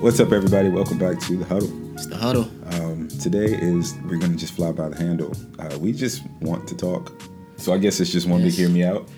What's 0.00 0.18
up, 0.20 0.32
everybody? 0.32 0.68
Welcome 0.68 0.98
back 0.98 1.18
to 1.20 1.36
the 1.36 1.44
huddle. 1.44 1.70
It's 1.94 2.06
the 2.06 2.16
huddle. 2.16 2.48
Um, 2.72 3.08
today 3.08 3.44
is 3.46 3.94
we're 4.06 4.18
gonna 4.18 4.36
just 4.36 4.54
fly 4.54 4.72
by 4.72 4.88
the 4.88 4.96
handle. 4.96 5.32
Uh, 5.58 5.78
we 5.78 5.92
just 5.92 6.22
want 6.40 6.66
to 6.68 6.76
talk, 6.76 7.12
so 7.56 7.72
I 7.72 7.78
guess 7.78 8.00
it's 8.00 8.10
just 8.10 8.26
one 8.26 8.40
Yes. 8.40 8.56
big 8.56 8.58
hear 8.58 8.68
me 8.70 8.84
out. 8.84 9.08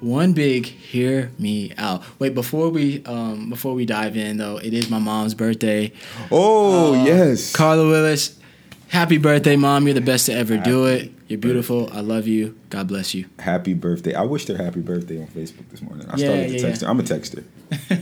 One 0.00 0.32
big 0.32 0.66
hear 0.66 1.32
me 1.38 1.72
out. 1.76 2.02
Wait, 2.20 2.34
before 2.34 2.68
we 2.70 3.02
um 3.04 3.50
before 3.50 3.74
we 3.74 3.84
dive 3.84 4.16
in 4.16 4.36
though, 4.36 4.58
it 4.58 4.72
is 4.72 4.88
my 4.90 4.98
mom's 4.98 5.34
birthday. 5.34 5.92
Oh 6.30 6.94
Uh, 6.94 7.04
yes, 7.04 7.52
Carla 7.52 7.86
Willis, 7.86 8.38
happy 8.88 9.18
birthday, 9.18 9.56
mom. 9.56 9.86
You're 9.86 9.94
the 9.94 10.00
best 10.00 10.26
to 10.26 10.32
ever 10.34 10.56
do 10.56 10.86
it. 10.86 11.12
You're 11.28 11.38
beautiful. 11.38 11.90
I 11.92 12.00
love 12.00 12.26
you. 12.26 12.58
God 12.70 12.88
bless 12.88 13.14
you. 13.14 13.26
happy 13.38 13.74
birthday! 13.74 14.14
I 14.14 14.22
wished 14.22 14.48
her 14.48 14.56
happy 14.56 14.80
birthday 14.80 15.20
on 15.20 15.26
Facebook 15.28 15.68
this 15.70 15.82
morning. 15.82 16.06
I 16.08 16.16
Yeah, 16.16 16.26
started 16.28 16.48
to 16.48 16.54
yeah, 16.56 16.62
text 16.62 16.82
yeah. 16.82 16.88
her. 16.88 16.90
I'm 16.90 17.00
a 17.00 17.02
texter. 17.02 17.44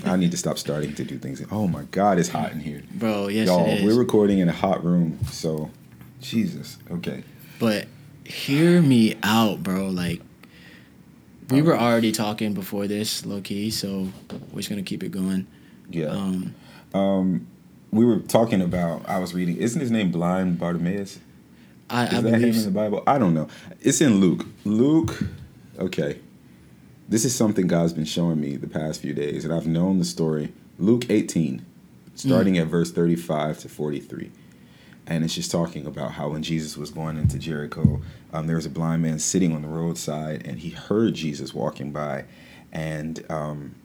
I 0.06 0.16
need 0.16 0.30
to 0.30 0.36
stop 0.36 0.58
starting 0.58 0.94
to 0.94 1.04
do 1.04 1.18
things. 1.18 1.42
Oh 1.50 1.66
my 1.66 1.82
God, 1.90 2.18
it's 2.20 2.28
hot 2.28 2.52
in 2.52 2.60
here, 2.60 2.82
Bro, 2.94 3.28
yes 3.28 3.48
y'all. 3.48 3.66
it 3.66 3.80
is. 3.80 3.84
We're 3.84 3.98
recording 3.98 4.38
in 4.38 4.48
a 4.48 4.52
hot 4.52 4.84
room, 4.84 5.18
so 5.30 5.70
Jesus. 6.20 6.78
Okay. 6.90 7.24
but 7.58 7.86
hear 8.24 8.80
me 8.80 9.16
out, 9.24 9.62
bro. 9.62 9.88
Like 9.88 10.20
we 11.50 11.62
were 11.62 11.76
already 11.76 12.12
talking 12.12 12.54
before 12.54 12.86
this, 12.86 13.26
low 13.26 13.40
key, 13.40 13.70
so 13.70 14.08
we're 14.52 14.58
just 14.58 14.68
gonna 14.68 14.82
keep 14.82 15.02
it 15.02 15.10
going. 15.10 15.46
Yeah. 15.90 16.06
Um 16.08 16.54
Um, 16.94 17.46
we 17.90 18.04
were 18.04 18.18
talking 18.20 18.60
about. 18.62 19.08
I 19.08 19.18
was 19.18 19.34
reading. 19.34 19.56
Isn't 19.56 19.80
his 19.80 19.90
name 19.90 20.10
Blind 20.12 20.58
Bartimaeus? 20.60 21.18
I, 21.88 22.06
Is 22.06 22.14
I 22.14 22.20
that 22.22 22.40
him 22.40 22.50
in 22.50 22.64
the 22.64 22.70
Bible? 22.70 23.02
I 23.06 23.18
don't 23.18 23.34
know. 23.34 23.48
It's 23.80 24.00
in 24.00 24.20
Luke. 24.20 24.46
Luke. 24.64 25.22
Okay. 25.78 26.20
This 27.08 27.24
is 27.24 27.34
something 27.34 27.68
God's 27.68 27.92
been 27.92 28.04
showing 28.04 28.40
me 28.40 28.56
the 28.56 28.66
past 28.66 29.00
few 29.00 29.14
days, 29.14 29.44
and 29.44 29.54
I've 29.54 29.68
known 29.68 30.00
the 30.00 30.04
story. 30.04 30.52
Luke 30.78 31.08
18, 31.08 31.64
starting 32.16 32.58
at 32.58 32.66
verse 32.66 32.90
35 32.90 33.60
to 33.60 33.68
43. 33.68 34.32
And 35.06 35.22
it's 35.22 35.34
just 35.34 35.52
talking 35.52 35.86
about 35.86 36.12
how 36.12 36.30
when 36.30 36.42
Jesus 36.42 36.76
was 36.76 36.90
going 36.90 37.16
into 37.16 37.38
Jericho, 37.38 38.02
um, 38.32 38.48
there 38.48 38.56
was 38.56 38.66
a 38.66 38.70
blind 38.70 39.02
man 39.02 39.20
sitting 39.20 39.54
on 39.54 39.62
the 39.62 39.68
roadside, 39.68 40.44
and 40.44 40.58
he 40.58 40.70
heard 40.70 41.14
Jesus 41.14 41.54
walking 41.54 41.92
by. 41.92 42.24
And 42.72 43.24
um, 43.30 43.76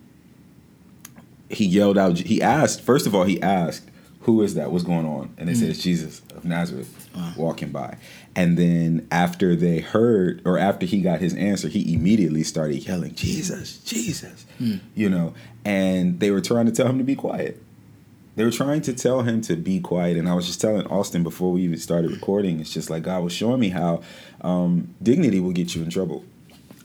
he 1.48 1.66
yelled 1.66 2.00
out, 2.00 2.18
he 2.18 2.42
asked, 2.42 2.82
first 2.82 3.06
of 3.06 3.14
all, 3.14 3.24
he 3.24 3.40
asked, 3.40 3.91
Who 4.22 4.42
is 4.44 4.54
that? 4.56 4.72
What's 4.72 4.84
going 4.84 5.06
on? 5.06 5.34
And 5.38 5.50
they 5.50 5.54
said, 5.56 5.70
It's 5.70 5.82
Jesus 5.82 6.22
of 6.36 6.46
Nazareth 6.46 7.10
Wow. 7.16 7.34
walking 7.36 7.72
by. 7.72 7.98
And 8.36 8.58
then 8.58 9.08
after 9.12 9.56
they 9.56 9.80
heard, 9.80 10.42
or 10.46 10.58
after 10.58 10.86
he 10.86 11.02
got 11.02 11.20
his 11.20 11.34
answer, 11.36 11.68
he 11.68 11.94
immediately 11.94 12.44
started 12.44 12.78
yelling, 12.88 13.16
Jesus, 13.16 13.80
Jesus, 13.80 14.46
you 14.96 15.10
know, 15.10 15.34
and 15.66 16.20
they 16.20 16.32
were 16.32 16.40
trying 16.42 16.68
to 16.68 16.72
tell 16.72 16.88
him 16.88 16.98
to 17.00 17.04
be 17.04 17.16
quiet. 17.16 17.62
They 18.38 18.46
were 18.46 18.52
trying 18.52 18.82
to 18.84 18.94
tell 18.94 19.24
him 19.24 19.42
to 19.42 19.58
be 19.58 19.82
quiet. 19.82 20.16
And 20.16 20.30
I 20.30 20.34
was 20.36 20.48
just 20.48 20.62
telling 20.62 20.88
Austin 20.88 21.22
before 21.24 21.52
we 21.52 21.64
even 21.64 21.78
started 21.78 22.12
recording, 22.12 22.62
it's 22.62 22.74
just 22.74 22.90
like 22.90 23.04
God 23.04 23.24
was 23.24 23.34
showing 23.34 23.60
me 23.60 23.70
how 23.70 24.02
um, 24.40 24.96
dignity 25.04 25.40
will 25.42 25.52
get 25.52 25.76
you 25.76 25.84
in 25.84 25.90
trouble. 25.90 26.24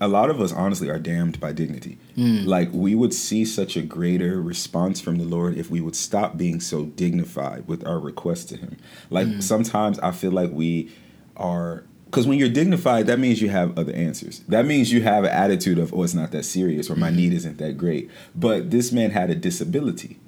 A 0.00 0.08
lot 0.08 0.28
of 0.28 0.40
us, 0.40 0.52
honestly, 0.52 0.90
are 0.90 0.98
damned 0.98 1.40
by 1.40 1.52
dignity. 1.52 1.98
Hmm. 2.14 2.44
Like, 2.44 2.68
we 2.72 2.94
would 2.94 3.14
see 3.14 3.44
such 3.44 3.76
a 3.76 3.82
greater 3.82 4.42
response 4.42 5.00
from 5.00 5.16
the 5.16 5.24
Lord 5.24 5.56
if 5.56 5.70
we 5.70 5.80
would 5.80 5.96
stop 5.96 6.36
being 6.36 6.60
so 6.60 6.84
dignified 6.84 7.66
with 7.66 7.86
our 7.86 7.98
requests 7.98 8.44
to 8.46 8.56
Him. 8.56 8.76
Like, 9.08 9.26
hmm. 9.26 9.40
sometimes 9.40 9.98
I 10.00 10.10
feel 10.10 10.32
like 10.32 10.50
we 10.52 10.92
are. 11.36 11.84
Because 12.06 12.26
when 12.26 12.38
you're 12.38 12.48
dignified, 12.48 13.06
that 13.08 13.18
means 13.18 13.42
you 13.42 13.48
have 13.48 13.76
other 13.78 13.92
answers. 13.92 14.40
That 14.48 14.64
means 14.64 14.92
you 14.92 15.02
have 15.02 15.24
an 15.24 15.30
attitude 15.30 15.78
of, 15.78 15.92
oh, 15.92 16.02
it's 16.02 16.14
not 16.14 16.30
that 16.32 16.44
serious, 16.44 16.90
or 16.90 16.96
my 16.96 17.10
hmm. 17.10 17.16
need 17.16 17.32
isn't 17.32 17.58
that 17.58 17.78
great. 17.78 18.10
But 18.34 18.70
this 18.70 18.92
man 18.92 19.10
had 19.10 19.30
a 19.30 19.34
disability 19.34 20.18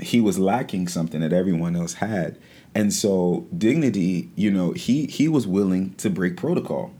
he 0.00 0.20
was 0.20 0.38
lacking 0.38 0.88
something 0.88 1.20
that 1.20 1.32
everyone 1.32 1.76
else 1.76 1.94
had 1.94 2.38
and 2.74 2.92
so 2.92 3.46
dignity 3.56 4.30
you 4.36 4.50
know 4.50 4.72
he 4.72 5.06
he 5.06 5.28
was 5.28 5.46
willing 5.46 5.94
to 5.94 6.10
break 6.10 6.36
protocol 6.36 6.92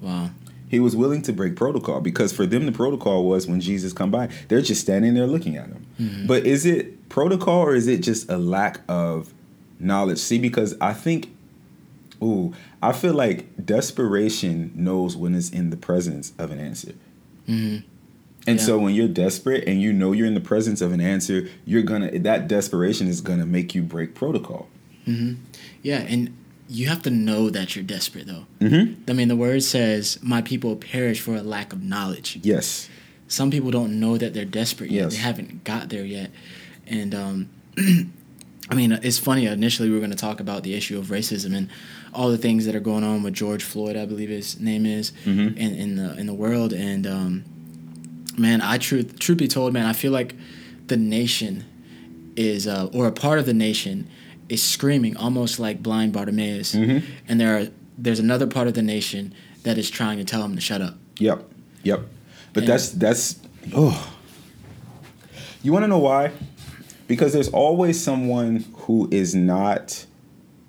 wow. 0.00 0.30
He 0.70 0.80
was 0.80 0.94
willing 0.96 1.20
to 1.22 1.32
break 1.32 1.56
protocol 1.56 2.00
because 2.00 2.32
for 2.32 2.46
them 2.46 2.64
the 2.64 2.72
protocol 2.72 3.24
was 3.24 3.46
when 3.46 3.60
jesus 3.60 3.92
come 3.92 4.10
by 4.10 4.28
they're 4.48 4.62
just 4.62 4.80
standing 4.80 5.12
there 5.14 5.26
looking 5.26 5.56
at 5.56 5.66
him. 5.66 5.84
Mm-hmm. 6.00 6.26
But 6.26 6.46
is 6.46 6.64
it 6.64 7.08
protocol 7.10 7.58
or 7.60 7.74
is 7.74 7.86
it 7.88 7.98
just 8.02 8.30
a 8.30 8.38
lack 8.38 8.80
of 8.88 9.34
knowledge? 9.78 10.18
See 10.18 10.38
because 10.38 10.74
i 10.80 10.92
think 10.92 11.28
ooh 12.22 12.52
i 12.82 12.92
feel 12.92 13.14
like 13.14 13.46
desperation 13.64 14.70
knows 14.74 15.16
when 15.16 15.34
it's 15.34 15.50
in 15.50 15.70
the 15.70 15.76
presence 15.76 16.32
of 16.38 16.50
an 16.50 16.60
answer. 16.60 16.92
Mm-hmm. 17.48 17.86
And 18.46 18.58
Yeah. 18.58 18.64
so 18.64 18.78
when 18.78 18.94
you're 18.94 19.08
desperate 19.08 19.64
and 19.68 19.82
you 19.82 19.92
know 19.92 20.12
you're 20.12 20.26
in 20.26 20.32
the 20.34 20.40
presence 20.40 20.80
of 20.80 20.92
an 20.92 21.00
answer, 21.00 21.48
you're 21.66 21.82
gonna 21.82 22.18
that 22.20 22.48
desperation 22.48 23.06
is 23.06 23.20
gonna 23.20 23.44
make 23.46 23.74
you 23.74 23.82
break 23.82 24.14
protocol. 24.14 24.68
Mm-hmm. 25.06 25.34
Yeah, 25.82 25.98
and 26.08 26.34
you 26.72 26.86
have 26.86 27.02
to 27.02 27.10
know 27.10 27.50
that 27.50 27.74
you're 27.74 27.82
desperate 27.84 28.26
though. 28.26 28.46
Mm-hmm. 28.60 29.10
I 29.10 29.12
mean, 29.12 29.28
the 29.28 29.36
word 29.36 29.62
says, 29.62 30.18
"My 30.22 30.40
people 30.40 30.76
perish 30.76 31.20
for 31.20 31.34
a 31.34 31.42
lack 31.42 31.72
of 31.72 31.82
knowledge." 31.82 32.38
Yes. 32.42 32.88
Some 33.28 33.50
people 33.50 33.70
don't 33.70 33.98
know 34.00 34.16
that 34.16 34.34
they're 34.34 34.44
desperate 34.44 34.90
yet. 34.90 35.02
Yes. 35.04 35.12
They 35.14 35.18
haven't 35.18 35.64
got 35.64 35.88
there 35.88 36.04
yet, 36.04 36.30
and 36.86 37.14
um, 37.14 37.48
I 38.70 38.74
mean, 38.74 38.92
it's 38.92 39.18
funny. 39.18 39.46
Initially, 39.46 39.88
we 39.88 39.94
were 39.94 40.00
going 40.00 40.10
to 40.12 40.16
talk 40.16 40.38
about 40.40 40.62
the 40.62 40.74
issue 40.74 40.98
of 40.98 41.06
racism 41.06 41.56
and 41.56 41.68
all 42.14 42.30
the 42.30 42.38
things 42.38 42.66
that 42.66 42.74
are 42.74 42.80
going 42.80 43.04
on 43.04 43.22
with 43.22 43.34
George 43.34 43.62
Floyd, 43.64 43.96
I 43.96 44.04
believe 44.06 44.28
his 44.28 44.58
name 44.60 44.86
is, 44.86 45.12
Mhm. 45.26 45.56
in 45.56 45.74
in 45.74 45.96
the 45.96 46.16
in 46.16 46.26
the 46.26 46.34
world. 46.34 46.72
And 46.72 47.06
um, 47.06 47.44
man, 48.38 48.60
I 48.60 48.78
truth 48.78 49.18
truth 49.18 49.38
be 49.38 49.48
told, 49.48 49.72
man, 49.72 49.86
I 49.86 49.92
feel 49.92 50.12
like 50.12 50.34
the 50.86 50.96
nation 50.96 51.64
is 52.36 52.66
uh, 52.66 52.88
or 52.92 53.06
a 53.06 53.12
part 53.12 53.38
of 53.38 53.46
the 53.46 53.54
nation 53.54 54.08
is 54.50 54.62
screaming 54.62 55.16
almost 55.16 55.58
like 55.58 55.82
blind 55.82 56.12
Bartimaeus, 56.12 56.74
Mhm. 56.74 57.02
and 57.28 57.40
there 57.40 57.56
are 57.58 57.68
there's 57.96 58.18
another 58.18 58.46
part 58.46 58.66
of 58.66 58.74
the 58.74 58.82
nation 58.82 59.32
that 59.62 59.76
is 59.78 59.90
trying 59.90 60.16
to 60.18 60.24
tell 60.24 60.42
him 60.42 60.54
to 60.54 60.60
shut 60.60 60.80
up. 60.80 60.96
Yep. 61.18 61.44
Yep. 61.82 62.00
But 62.52 62.62
And- 62.64 62.68
that's 62.72 62.88
that's 62.90 63.36
oh. 63.74 64.12
You 65.62 65.72
want 65.72 65.82
to 65.84 65.88
know 65.88 65.98
why? 65.98 66.32
Because 67.06 67.32
there's 67.34 67.48
always 67.48 68.00
someone 68.00 68.64
who 68.86 69.08
is 69.10 69.34
not 69.34 70.06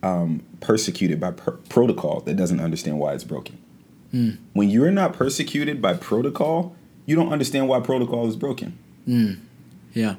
um, 0.03 0.41
persecuted 0.59 1.19
by 1.19 1.31
per- 1.31 1.51
protocol 1.69 2.21
that 2.21 2.35
doesn't 2.35 2.59
understand 2.59 2.99
why 2.99 3.13
it's 3.13 3.23
broken. 3.23 3.57
When 4.53 4.69
you're 4.69 4.91
not 4.91 5.13
persecuted 5.13 5.81
by 5.81 5.93
protocol, 5.93 6.75
you 7.05 7.15
don't 7.15 7.31
understand 7.31 7.69
why 7.69 7.79
protocol 7.79 8.27
is 8.27 8.35
broken. 8.35 8.73
Yeah. 9.93 10.15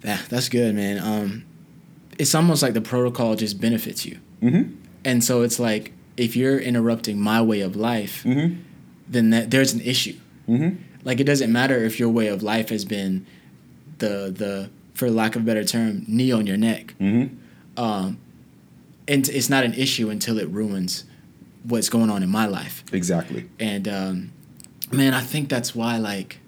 That, 0.00 0.26
that's 0.28 0.48
good, 0.48 0.74
man. 0.74 0.98
Um, 0.98 1.44
it's 2.22 2.34
almost 2.36 2.62
like 2.62 2.72
the 2.74 2.80
protocol 2.80 3.34
just 3.34 3.60
benefits 3.60 4.06
you. 4.06 4.16
Mm-hmm. 4.40 4.74
And 5.04 5.24
so 5.24 5.42
it's 5.42 5.58
like 5.58 5.92
if 6.16 6.36
you're 6.36 6.58
interrupting 6.58 7.18
my 7.20 7.42
way 7.42 7.60
of 7.62 7.74
life, 7.74 8.22
Mm-hmm. 8.22 8.60
then 9.08 9.30
that, 9.30 9.50
there's 9.50 9.72
an 9.72 9.80
issue. 9.80 10.16
Mm-hmm. 10.48 10.76
Like 11.04 11.18
it 11.18 11.24
doesn't 11.24 11.50
matter 11.50 11.78
if 11.84 11.98
your 11.98 12.10
way 12.10 12.28
of 12.28 12.40
life 12.42 12.68
has 12.68 12.84
been 12.84 13.26
the 13.98 14.32
the 14.42 14.70
for 14.94 15.10
lack 15.10 15.34
of 15.36 15.42
a 15.42 15.44
better 15.44 15.64
term, 15.64 16.04
knee 16.06 16.30
on 16.30 16.46
your 16.46 16.56
neck. 16.56 16.94
Mm-hmm. 17.00 17.26
Um, 17.76 18.18
and 19.08 19.28
it's 19.28 19.50
not 19.50 19.64
an 19.64 19.74
issue 19.74 20.08
until 20.10 20.38
it 20.38 20.48
ruins 20.48 21.04
what's 21.64 21.88
going 21.88 22.10
on 22.10 22.22
in 22.22 22.28
my 22.28 22.46
life. 22.46 22.84
Exactly. 22.92 23.48
And 23.58 23.88
um, 23.88 24.32
man, 24.92 25.12
I 25.12 25.22
think 25.22 25.48
that's 25.48 25.74
why 25.74 25.98
like 25.98 26.38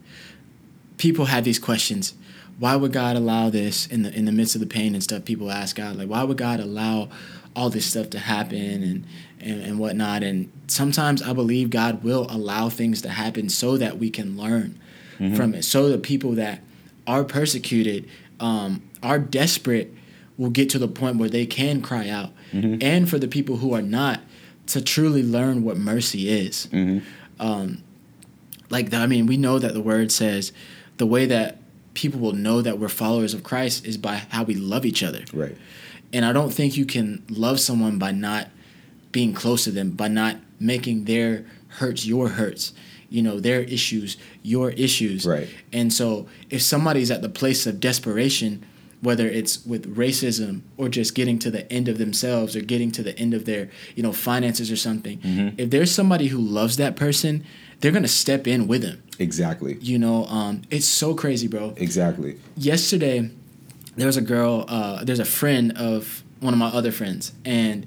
people 0.99 1.25
have 1.25 1.43
these 1.43 1.59
questions. 1.59 2.15
Why 2.59 2.77
would 2.77 2.93
God 2.93 3.17
allow 3.17 3.51
this 3.51 3.87
in 3.87 4.03
the 4.03 4.13
in 4.13 4.25
the 4.25 4.33
midst 4.33 4.55
of 4.55 4.61
the 4.61 4.67
pain 4.67 4.95
and 4.95 5.03
stuff? 5.03 5.25
People 5.25 5.51
ask 5.51 5.77
God 5.77 5.97
like, 5.97 6.09
why 6.09 6.23
would 6.23 6.37
God 6.39 6.61
allow 6.61 7.09
all 7.57 7.71
this 7.71 7.87
stuff 7.87 8.11
to 8.11 8.19
happen 8.19 8.83
and 8.83 9.07
and, 9.41 9.63
and 9.63 9.79
whatnot? 9.79 10.23
And 10.23 10.51
sometimes 10.67 11.23
I 11.23 11.33
believe 11.33 11.71
God 11.71 12.03
will 12.05 12.27
allow 12.31 12.69
things 12.69 13.03
to 13.03 13.09
happen 13.09 13.49
so 13.49 13.77
that 13.77 13.99
we 13.99 14.11
can 14.11 14.37
learn 14.37 14.79
from 15.37 15.55
it. 15.55 15.65
So 15.65 15.89
the 15.89 15.99
people 15.99 16.33
that 16.33 16.61
are 17.07 17.23
persecuted 17.25 18.09
um, 18.41 18.83
are 19.03 19.19
desperate 19.19 19.95
will 20.37 20.51
get 20.51 20.69
to 20.71 20.79
the 20.79 20.89
point 20.89 21.17
where 21.19 21.29
they 21.29 21.47
can 21.47 21.81
cry 21.83 22.09
out, 22.09 22.31
and 22.83 23.09
for 23.09 23.19
the 23.19 23.29
people 23.29 23.59
who 23.59 23.73
are 23.75 23.83
not 23.83 24.21
to 24.69 24.81
truly 24.81 25.23
learn 25.23 25.63
what 25.63 25.77
mercy 25.77 26.29
is 26.29 26.69
um, 27.39 27.83
like 28.71 28.91
the, 28.91 28.97
I 28.97 29.07
mean, 29.07 29.27
we 29.27 29.37
know 29.37 29.59
that 29.59 29.73
the 29.75 29.81
word 29.81 30.11
says 30.11 30.53
the 30.97 31.07
way 31.07 31.27
that 31.27 31.59
people 31.95 32.21
will 32.21 32.33
know 32.33 32.61
that 32.61 32.79
we're 32.79 32.89
followers 32.89 33.35
of 33.35 33.43
Christ 33.43 33.87
is 33.87 33.97
by 33.97 34.17
how 34.31 34.45
we 34.45 34.55
love 34.55 34.85
each 34.85 35.03
other. 35.03 35.25
Right. 35.33 35.57
And 36.13 36.25
I 36.25 36.33
don't 36.33 36.53
think 36.53 36.77
you 36.77 36.87
can 36.87 37.25
love 37.29 37.59
someone 37.61 37.99
by 37.99 38.13
not 38.13 38.49
being 39.13 39.33
close 39.33 39.65
to 39.65 39.71
them, 39.71 39.91
by 39.91 40.09
not 40.09 40.37
making 40.61 41.05
their 41.05 41.45
hurts 41.69 42.07
your 42.07 42.29
hurts, 42.29 42.73
you 43.09 43.23
know, 43.23 43.41
their 43.41 43.63
issues 43.63 44.17
your 44.43 44.71
issues. 44.71 45.27
Right. 45.27 45.49
And 45.73 45.93
so 45.93 46.29
if 46.51 46.63
somebody's 46.63 47.11
at 47.11 47.23
the 47.23 47.29
place 47.29 47.67
of 47.67 47.81
desperation, 47.81 48.65
whether 49.01 49.27
it's 49.27 49.65
with 49.67 49.97
racism 49.97 50.63
or 50.77 50.89
just 50.89 51.15
getting 51.15 51.39
to 51.41 51.51
the 51.51 51.71
end 51.73 51.89
of 51.89 51.99
themselves 51.99 52.57
or 52.57 52.61
getting 52.61 52.91
to 52.93 53.03
the 53.03 53.19
end 53.19 53.35
of 53.35 53.45
their, 53.45 53.69
you 53.95 54.03
know, 54.03 54.13
finances 54.13 54.71
or 54.71 54.77
something, 54.77 55.19
mm-hmm. 55.19 55.61
if 55.61 55.71
there's 55.71 55.91
somebody 55.91 56.29
who 56.29 56.39
loves 56.39 56.77
that 56.77 56.97
person, 56.97 57.45
they're 57.81 57.93
gonna 57.93 58.09
step 58.09 58.47
in 58.47 58.67
with 58.69 58.83
him. 58.83 59.03
Exactly. 59.19 59.79
You 59.81 59.99
know, 59.99 60.25
um, 60.27 60.63
it's 60.71 60.87
so 60.87 61.15
crazy, 61.15 61.47
bro 61.49 61.75
Exactly. 61.77 62.37
yesterday 62.57 63.31
there 63.97 64.07
was 64.09 64.17
a 64.17 64.23
girl. 64.23 64.65
Uh, 64.69 65.05
there's 65.05 65.21
a 65.21 65.25
friend 65.25 65.77
of 65.79 66.23
one 66.41 66.53
of 66.53 66.59
my 66.59 66.67
other 66.69 66.91
friends, 66.91 67.33
and 67.45 67.87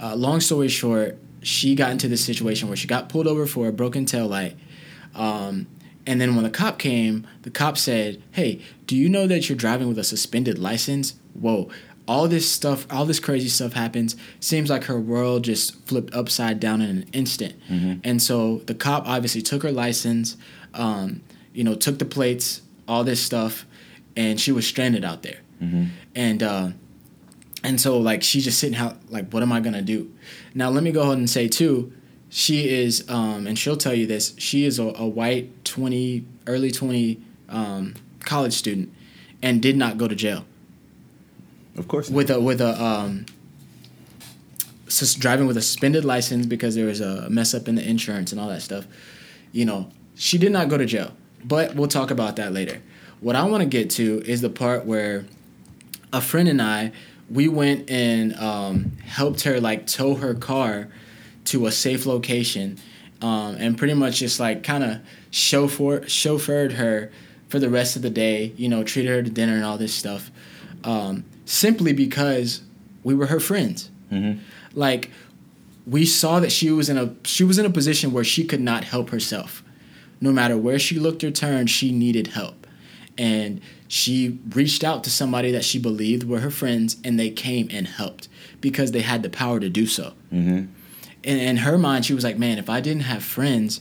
uh, 0.00 0.14
long 0.14 0.40
story 0.40 0.68
short, 0.68 1.18
she 1.42 1.74
got 1.74 1.90
into 1.90 2.06
this 2.08 2.24
situation 2.24 2.68
where 2.68 2.76
she 2.76 2.86
got 2.86 3.08
pulled 3.08 3.26
over 3.26 3.46
for 3.46 3.66
a 3.66 3.72
broken 3.72 4.04
tail 4.04 4.28
light. 4.28 4.56
Um, 5.14 5.66
and 6.06 6.20
then 6.20 6.34
when 6.34 6.44
the 6.44 6.50
cop 6.50 6.78
came, 6.78 7.26
the 7.42 7.50
cop 7.50 7.76
said, 7.76 8.22
"Hey, 8.30 8.60
do 8.86 8.96
you 8.96 9.08
know 9.08 9.26
that 9.26 9.48
you're 9.48 9.58
driving 9.58 9.88
with 9.88 9.98
a 9.98 10.04
suspended 10.04 10.58
license?" 10.58 11.14
Whoa. 11.34 11.68
All 12.10 12.26
this 12.26 12.50
stuff, 12.50 12.88
all 12.90 13.06
this 13.06 13.20
crazy 13.20 13.48
stuff 13.48 13.72
happens. 13.72 14.16
Seems 14.40 14.68
like 14.68 14.84
her 14.90 14.98
world 14.98 15.44
just 15.44 15.76
flipped 15.86 16.12
upside 16.12 16.58
down 16.58 16.80
in 16.80 16.90
an 16.90 17.06
instant. 17.12 17.54
Mm-hmm. 17.68 18.00
And 18.02 18.20
so 18.20 18.62
the 18.66 18.74
cop 18.74 19.06
obviously 19.06 19.42
took 19.42 19.62
her 19.62 19.70
license, 19.70 20.36
um, 20.74 21.20
you 21.54 21.62
know, 21.62 21.76
took 21.76 22.00
the 22.00 22.04
plates, 22.04 22.62
all 22.88 23.04
this 23.04 23.22
stuff, 23.22 23.64
and 24.16 24.40
she 24.40 24.50
was 24.50 24.66
stranded 24.66 25.04
out 25.04 25.22
there. 25.22 25.38
Mm-hmm. 25.62 25.84
And 26.16 26.42
uh, 26.42 26.68
and 27.62 27.80
so 27.80 27.98
like 27.98 28.24
she's 28.24 28.44
just 28.44 28.58
sitting 28.58 28.76
out 28.76 28.96
like, 29.08 29.30
what 29.32 29.44
am 29.44 29.52
I 29.52 29.60
gonna 29.60 29.80
do? 29.80 30.10
Now 30.52 30.68
let 30.68 30.82
me 30.82 30.90
go 30.90 31.02
ahead 31.02 31.18
and 31.18 31.30
say 31.30 31.46
too, 31.46 31.92
she 32.28 32.68
is, 32.68 33.04
um, 33.08 33.46
and 33.46 33.56
she'll 33.56 33.76
tell 33.76 33.94
you 33.94 34.08
this. 34.08 34.34
She 34.36 34.64
is 34.64 34.80
a, 34.80 34.92
a 34.96 35.06
white 35.06 35.64
twenty, 35.64 36.24
early 36.48 36.72
twenty 36.72 37.20
um, 37.48 37.94
college 38.24 38.54
student, 38.54 38.88
and 39.40 39.62
did 39.62 39.76
not 39.76 39.96
go 39.96 40.08
to 40.08 40.16
jail 40.16 40.44
Of 41.80 41.88
course. 41.88 42.08
with 42.08 42.30
a 42.30 42.40
with 42.40 42.60
a 42.60 42.80
um, 42.82 43.26
sus- 44.86 45.14
driving 45.14 45.46
with 45.46 45.56
a 45.56 45.62
suspended 45.62 46.04
license 46.04 46.46
because 46.46 46.76
there 46.76 46.86
was 46.86 47.00
a 47.00 47.28
mess 47.28 47.54
up 47.54 47.66
in 47.66 47.74
the 47.74 47.86
insurance 47.86 48.30
and 48.30 48.40
all 48.40 48.48
that 48.48 48.62
stuff. 48.62 48.86
You 49.50 49.64
know, 49.64 49.90
she 50.14 50.38
did 50.38 50.52
not 50.52 50.68
go 50.68 50.78
to 50.78 50.86
jail, 50.86 51.10
but 51.44 51.74
we'll 51.74 51.88
talk 51.88 52.12
about 52.12 52.36
that 52.36 52.52
later. 52.52 52.80
What 53.20 53.34
I 53.34 53.42
want 53.44 53.62
to 53.62 53.68
get 53.68 53.90
to 53.90 54.22
is 54.24 54.40
the 54.40 54.50
part 54.50 54.86
where 54.86 55.26
a 56.12 56.20
friend 56.20 56.48
and 56.48 56.62
I 56.62 56.92
we 57.30 57.48
went 57.48 57.88
and 57.88 58.34
um, 58.36 58.92
helped 59.04 59.42
her 59.42 59.60
like 59.60 59.86
tow 59.86 60.14
her 60.16 60.34
car 60.34 60.88
to 61.46 61.66
a 61.66 61.72
safe 61.72 62.06
location 62.06 62.78
um, 63.22 63.56
and 63.58 63.78
pretty 63.78 63.94
much 63.94 64.18
just 64.18 64.40
like 64.40 64.62
kind 64.62 64.82
of 64.82 65.00
chauffeur 65.30 66.00
chauffeured 66.00 66.72
her 66.72 67.10
for 67.48 67.58
the 67.58 67.70
rest 67.70 67.96
of 67.96 68.02
the 68.02 68.10
day 68.10 68.52
you 68.56 68.68
know 68.68 68.82
treated 68.82 69.10
her 69.10 69.22
to 69.22 69.30
dinner 69.30 69.54
and 69.54 69.64
all 69.64 69.78
this 69.78 69.94
stuff 69.94 70.30
um, 70.84 71.24
simply 71.44 71.92
because 71.92 72.62
we 73.02 73.14
were 73.14 73.26
her 73.26 73.40
friends 73.40 73.90
Mhm. 74.12 74.38
like 74.74 75.10
we 75.86 76.04
saw 76.04 76.40
that 76.40 76.52
she 76.52 76.70
was 76.70 76.88
in 76.88 76.98
a 76.98 77.14
she 77.24 77.44
was 77.44 77.58
in 77.58 77.66
a 77.66 77.70
position 77.70 78.12
where 78.12 78.24
she 78.24 78.44
could 78.44 78.60
not 78.60 78.84
help 78.84 79.10
herself 79.10 79.62
no 80.20 80.32
matter 80.32 80.56
where 80.56 80.78
she 80.78 80.98
looked 80.98 81.24
or 81.24 81.30
turned 81.30 81.70
she 81.70 81.90
needed 81.92 82.28
help 82.28 82.66
and 83.18 83.60
she 83.88 84.38
reached 84.54 84.84
out 84.84 85.02
to 85.04 85.10
somebody 85.10 85.50
that 85.50 85.64
she 85.64 85.78
believed 85.78 86.24
were 86.24 86.40
her 86.40 86.50
friends 86.50 86.96
and 87.04 87.18
they 87.18 87.30
came 87.30 87.68
and 87.70 87.86
helped 87.88 88.28
because 88.60 88.92
they 88.92 89.00
had 89.00 89.22
the 89.22 89.30
power 89.30 89.58
to 89.60 89.68
do 89.68 89.86
so 89.86 90.12
Mhm. 90.32 90.68
and 91.24 91.40
in 91.40 91.56
her 91.58 91.78
mind 91.78 92.04
she 92.04 92.14
was 92.14 92.24
like 92.24 92.38
man 92.38 92.58
if 92.58 92.68
i 92.68 92.80
didn't 92.80 93.02
have 93.04 93.22
friends 93.24 93.80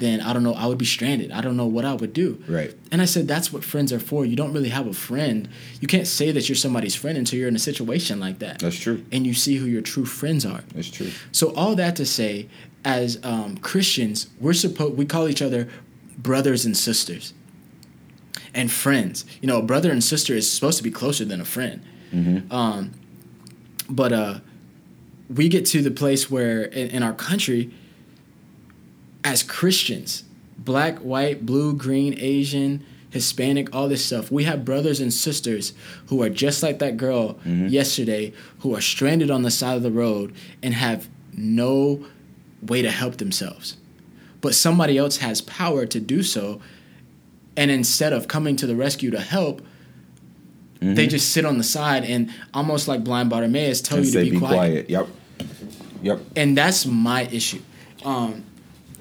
then 0.00 0.20
i 0.20 0.32
don't 0.32 0.42
know 0.42 0.54
i 0.54 0.66
would 0.66 0.78
be 0.78 0.84
stranded 0.84 1.30
i 1.30 1.40
don't 1.40 1.56
know 1.56 1.66
what 1.66 1.84
i 1.84 1.94
would 1.94 2.12
do 2.12 2.42
Right. 2.48 2.74
and 2.90 3.00
i 3.00 3.04
said 3.04 3.28
that's 3.28 3.52
what 3.52 3.62
friends 3.62 3.92
are 3.92 4.00
for 4.00 4.24
you 4.26 4.34
don't 4.34 4.52
really 4.52 4.70
have 4.70 4.86
a 4.86 4.92
friend 4.92 5.48
you 5.80 5.86
can't 5.86 6.06
say 6.06 6.32
that 6.32 6.48
you're 6.48 6.56
somebody's 6.56 6.94
friend 6.94 7.16
until 7.18 7.38
you're 7.38 7.48
in 7.48 7.56
a 7.56 7.60
situation 7.60 8.18
like 8.18 8.38
that 8.40 8.58
That's 8.58 8.78
true. 8.78 9.04
and 9.12 9.26
you 9.26 9.34
see 9.34 9.56
who 9.56 9.66
your 9.66 9.82
true 9.82 10.04
friends 10.06 10.44
are 10.44 10.62
That's 10.74 10.90
true. 10.90 11.10
so 11.32 11.54
all 11.54 11.74
that 11.76 11.94
to 11.96 12.06
say, 12.06 12.48
as 12.84 13.18
um, 13.22 13.56
Christians, 13.58 14.28
we're 14.40 14.54
supposed 14.54 14.96
we 14.96 15.04
call 15.04 15.28
each 15.28 15.42
other 15.42 15.68
brothers 16.18 16.64
and 16.64 16.74
sisters, 16.76 17.34
and 18.54 18.70
friends. 18.70 19.24
You 19.40 19.48
know, 19.48 19.58
a 19.58 19.62
brother 19.62 19.90
and 19.92 20.02
sister 20.02 20.34
is 20.34 20.50
supposed 20.50 20.78
to 20.78 20.82
be 20.84 20.90
closer 20.90 21.24
than 21.24 21.40
a 21.40 21.44
friend. 21.44 21.82
Mm-hmm. 22.12 22.50
Um, 22.52 22.92
but 23.88 24.12
uh, 24.12 24.40
we 25.28 25.48
get 25.48 25.66
to 25.66 25.82
the 25.82 25.90
place 25.90 26.30
where 26.30 26.62
in, 26.62 26.88
in 26.90 27.02
our 27.02 27.12
country, 27.12 27.70
as 29.24 29.42
Christians, 29.42 30.24
black, 30.58 30.98
white, 30.98 31.44
blue, 31.46 31.74
green, 31.74 32.14
Asian, 32.18 32.84
Hispanic, 33.10 33.74
all 33.74 33.88
this 33.88 34.04
stuff, 34.04 34.30
we 34.30 34.44
have 34.44 34.64
brothers 34.64 35.00
and 35.00 35.12
sisters 35.12 35.72
who 36.06 36.22
are 36.22 36.30
just 36.30 36.62
like 36.62 36.78
that 36.78 36.96
girl 36.96 37.38
yesterday, 37.44 38.32
who 38.60 38.74
are 38.74 38.80
stranded 38.80 39.30
on 39.30 39.42
the 39.42 39.50
side 39.50 39.76
of 39.76 39.82
the 39.82 39.90
road 39.90 40.32
and 40.62 40.74
have 40.74 41.08
no 41.36 42.04
way 42.62 42.82
to 42.82 42.90
help 42.90 43.16
themselves. 43.16 43.76
But 44.40 44.54
somebody 44.54 44.96
else 44.96 45.18
has 45.18 45.40
power 45.40 45.86
to 45.86 46.00
do 46.00 46.22
so. 46.22 46.60
And 47.56 47.70
instead 47.70 48.12
of 48.12 48.28
coming 48.28 48.56
to 48.56 48.66
the 48.66 48.76
rescue 48.76 49.10
to 49.10 49.20
help, 49.20 49.60
they 50.80 51.06
just 51.06 51.32
sit 51.32 51.44
on 51.44 51.58
the 51.58 51.64
side 51.64 52.04
and 52.04 52.32
almost 52.54 52.88
like 52.88 53.04
blind 53.04 53.28
Bartimaeus 53.28 53.82
tell 53.82 53.98
And 53.98 54.06
you 54.06 54.12
to 54.12 54.24
say 54.24 54.30
be, 54.30 54.38
quiet. 54.38 54.88
Yep. 54.88 55.08
Yep. 56.02 56.20
And 56.36 56.56
that's 56.56 56.86
my 56.86 57.24
issue. 57.24 57.60
Um, 58.02 58.44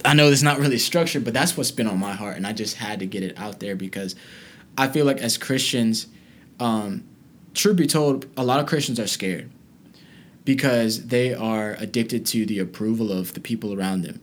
I 0.05 0.13
know 0.13 0.29
it's 0.31 0.41
not 0.41 0.59
really 0.59 0.77
structured, 0.77 1.23
but 1.23 1.33
that's 1.33 1.57
what's 1.57 1.71
been 1.71 1.87
on 1.87 1.99
my 1.99 2.13
heart, 2.13 2.37
and 2.37 2.47
I 2.47 2.53
just 2.53 2.77
had 2.77 2.99
to 2.99 3.05
get 3.05 3.23
it 3.23 3.37
out 3.37 3.59
there 3.59 3.75
because 3.75 4.15
I 4.77 4.87
feel 4.87 5.05
like 5.05 5.17
as 5.17 5.37
Christians, 5.37 6.07
um, 6.59 7.03
truth 7.53 7.77
be 7.77 7.87
told, 7.87 8.25
a 8.37 8.43
lot 8.43 8.59
of 8.59 8.65
Christians 8.65 8.99
are 8.99 9.07
scared 9.07 9.49
because 10.45 11.07
they 11.07 11.33
are 11.33 11.75
addicted 11.79 12.25
to 12.27 12.45
the 12.45 12.59
approval 12.59 13.11
of 13.11 13.33
the 13.33 13.39
people 13.39 13.73
around 13.73 14.01
them. 14.03 14.21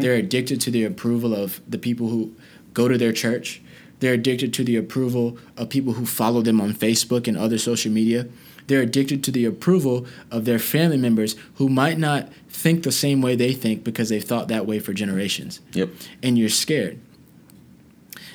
They're 0.00 0.14
addicted 0.14 0.60
to 0.62 0.70
the 0.70 0.84
approval 0.84 1.34
of 1.34 1.60
the 1.68 1.78
people 1.78 2.08
who 2.08 2.34
go 2.74 2.86
to 2.88 2.96
their 2.96 3.12
church. 3.12 3.60
They're 4.00 4.14
addicted 4.14 4.52
to 4.54 4.64
the 4.64 4.76
approval 4.76 5.36
of 5.56 5.68
people 5.68 5.94
who 5.94 6.06
follow 6.06 6.42
them 6.42 6.60
on 6.60 6.74
Facebook 6.74 7.26
and 7.26 7.36
other 7.36 7.58
social 7.58 7.90
media. 7.90 8.28
They're 8.66 8.82
addicted 8.82 9.24
to 9.24 9.30
the 9.30 9.44
approval 9.44 10.06
of 10.30 10.44
their 10.44 10.58
family 10.58 10.96
members 10.96 11.36
who 11.56 11.68
might 11.68 11.98
not 11.98 12.28
think 12.54 12.84
the 12.84 12.92
same 12.92 13.20
way 13.20 13.34
they 13.34 13.52
think 13.52 13.82
because 13.82 14.08
they've 14.08 14.22
thought 14.24 14.48
that 14.48 14.64
way 14.64 14.78
for 14.78 14.92
generations. 14.92 15.60
Yep. 15.72 15.90
And 16.22 16.38
you're 16.38 16.48
scared. 16.48 17.00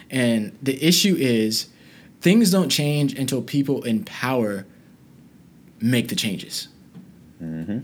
And 0.10 0.58
the 0.62 0.84
issue 0.86 1.16
is 1.18 1.68
things 2.20 2.52
don't 2.52 2.70
change 2.70 3.18
until 3.18 3.42
people 3.42 3.82
in 3.84 4.04
power 4.04 4.66
make 5.80 6.10
the 6.10 6.16
changes. 6.16 6.68
Mm-hmm. 7.42 7.80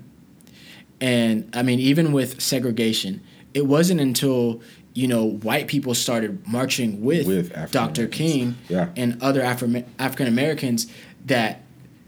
And 0.99 1.49
I 1.55 1.63
mean, 1.63 1.79
even 1.79 2.11
with 2.11 2.41
segregation, 2.41 3.21
it 3.53 3.65
wasn't 3.65 4.01
until 4.01 4.61
you 4.93 5.07
know 5.07 5.23
white 5.25 5.67
people 5.67 5.93
started 5.93 6.45
marching 6.47 7.01
with, 7.01 7.27
With 7.27 7.71
Dr. 7.71 8.07
King 8.07 8.55
Yeah. 8.69 8.89
and 8.97 9.21
other 9.21 9.41
Afri- 9.41 9.85
African 9.99 10.27
Americans 10.27 10.87
that 11.25 11.61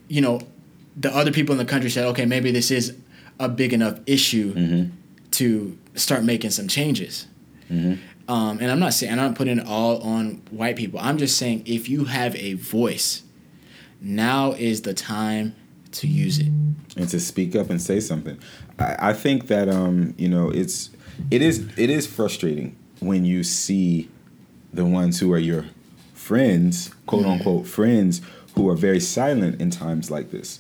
you 0.10 0.20
know 0.22 0.42
the 0.98 1.16
other 1.16 1.32
people 1.32 1.54
in 1.54 1.60
the 1.60 1.66
country 1.66 1.90
said, 1.90 2.06
okay, 2.08 2.26
maybe 2.26 2.52
this 2.52 2.72
is 2.72 2.96
a 3.40 3.48
big 3.50 3.74
enough 3.74 4.00
issue 4.06 4.54
Mm-hmm. 4.54 4.96
to 5.32 5.78
start 5.96 6.24
making 6.24 6.50
some 6.52 6.68
changes. 6.68 7.28
Um, 7.70 8.60
and 8.60 8.70
I'm 8.72 8.80
not 8.80 8.94
saying 8.94 9.12
I'm 9.14 9.18
not 9.20 9.36
putting 9.36 9.60
it 9.60 9.66
all 9.68 10.02
on 10.02 10.42
white 10.52 10.76
people. 10.76 11.00
I'm 11.02 11.18
just 11.18 11.38
saying 11.38 11.64
if 11.66 11.88
you 11.90 12.06
have 12.06 12.36
a 12.36 12.54
voice, 12.54 13.24
now 14.02 14.52
is 14.54 14.82
the 14.84 14.94
time 14.94 15.56
to 15.94 16.08
use 16.08 16.40
it. 16.40 16.48
and 16.98 17.08
to 17.10 17.20
speak 17.20 17.56
up 17.56 17.70
and 17.70 17.82
say 17.82 18.00
something. 18.00 18.38
I, 18.80 19.10
I 19.10 19.14
think 19.14 19.48
that 19.48 19.70
um, 19.70 20.14
you 20.18 20.28
know 20.30 20.50
it's 20.50 20.90
it 21.32 21.42
is 21.42 21.68
it 21.78 21.90
is 21.90 22.06
frustrating 22.08 22.76
when 23.00 23.24
you 23.26 23.44
see 23.44 24.10
the 24.74 24.86
ones 24.86 25.20
who 25.20 25.32
are 25.34 25.40
your 25.40 25.66
friends, 26.14 26.92
quote 27.06 27.26
unquote 27.26 27.66
friends, 27.68 28.22
who 28.56 28.70
are 28.70 28.76
very 28.76 29.00
silent 29.00 29.62
in 29.62 29.70
times 29.72 30.12
like 30.12 30.32
this 30.32 30.60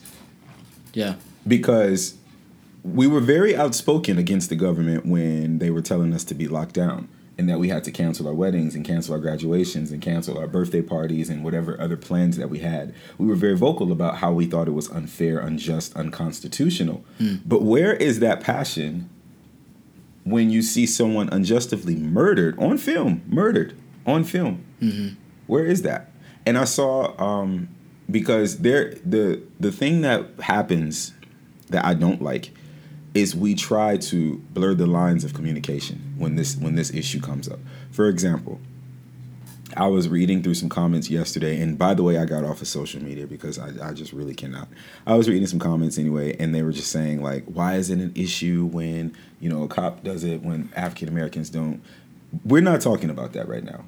Yeah. 0.93 1.15
because 1.47 2.15
we 2.93 3.07
were 3.07 3.19
very 3.19 3.55
outspoken 3.55 4.17
against 4.17 4.49
the 4.49 4.55
government 4.55 5.05
when 5.05 5.59
they 5.59 5.69
were 5.69 5.81
telling 5.81 6.13
us 6.13 6.23
to 6.25 6.33
be 6.33 6.47
locked 6.47 6.73
down 6.73 7.09
and 7.37 7.47
that 7.47 7.59
we 7.59 7.69
had 7.69 7.83
to 7.83 7.91
cancel 7.91 8.27
our 8.27 8.33
weddings 8.33 8.73
and 8.75 8.83
cancel 8.85 9.13
our 9.13 9.19
graduations 9.19 9.91
and 9.91 10.01
cancel 10.01 10.37
our 10.37 10.47
birthday 10.47 10.81
parties 10.81 11.29
and 11.29 11.43
whatever 11.43 11.79
other 11.79 11.97
plans 11.97 12.37
that 12.37 12.49
we 12.49 12.59
had. 12.59 12.93
We 13.17 13.27
were 13.27 13.35
very 13.35 13.55
vocal 13.55 13.91
about 13.91 14.17
how 14.17 14.31
we 14.31 14.45
thought 14.47 14.67
it 14.67 14.71
was 14.71 14.89
unfair, 14.89 15.39
unjust, 15.39 15.95
unconstitutional. 15.95 17.03
But 17.45 17.61
where 17.61 17.93
is 17.93 18.19
that 18.21 18.41
passion 18.41 19.09
when 20.23 20.49
you 20.49 20.61
see 20.61 20.85
someone 20.85 21.29
unjustly 21.29 21.95
murdered 21.95 22.57
on 22.59 22.77
film, 22.77 23.21
murdered 23.27 23.77
on 24.05 24.23
film? 24.23 24.65
Where 25.45 25.65
is 25.65 25.83
that? 25.83 26.09
And 26.45 26.57
I 26.57 26.63
saw 26.63 27.19
um, 27.21 27.69
because 28.09 28.59
there 28.59 28.95
the 29.05 29.41
the 29.59 29.71
thing 29.71 30.01
that 30.01 30.25
happens 30.39 31.13
that 31.69 31.85
I 31.85 31.93
don't 31.93 32.21
like 32.21 32.51
is 33.17 33.35
we 33.35 33.55
try 33.55 33.97
to 33.97 34.37
blur 34.53 34.73
the 34.73 34.87
lines 34.87 35.23
of 35.23 35.33
communication 35.33 36.13
when 36.17 36.35
this 36.35 36.55
when 36.55 36.75
this 36.75 36.93
issue 36.93 37.19
comes 37.19 37.47
up. 37.49 37.59
For 37.91 38.07
example, 38.07 38.59
I 39.75 39.87
was 39.87 40.07
reading 40.07 40.41
through 40.41 40.55
some 40.55 40.69
comments 40.69 41.09
yesterday, 41.09 41.59
and 41.59 41.77
by 41.77 41.93
the 41.93 42.03
way, 42.03 42.17
I 42.17 42.25
got 42.25 42.43
off 42.43 42.61
of 42.61 42.67
social 42.67 43.01
media 43.03 43.27
because 43.27 43.59
I, 43.59 43.89
I 43.89 43.93
just 43.93 44.13
really 44.13 44.33
cannot. 44.33 44.67
I 45.05 45.15
was 45.15 45.29
reading 45.29 45.47
some 45.47 45.59
comments 45.59 45.97
anyway, 45.97 46.35
and 46.39 46.53
they 46.53 46.63
were 46.63 46.71
just 46.71 46.91
saying 46.91 47.21
like, 47.21 47.45
"Why 47.45 47.75
is 47.75 47.89
it 47.89 47.99
an 47.99 48.13
issue 48.15 48.65
when 48.65 49.15
you 49.39 49.49
know 49.49 49.63
a 49.63 49.67
cop 49.67 50.03
does 50.03 50.23
it 50.23 50.41
when 50.41 50.69
African 50.75 51.09
Americans 51.09 51.49
don't?" 51.49 51.81
We're 52.43 52.61
not 52.61 52.81
talking 52.81 53.09
about 53.09 53.33
that 53.33 53.47
right 53.47 53.63
now. 53.63 53.85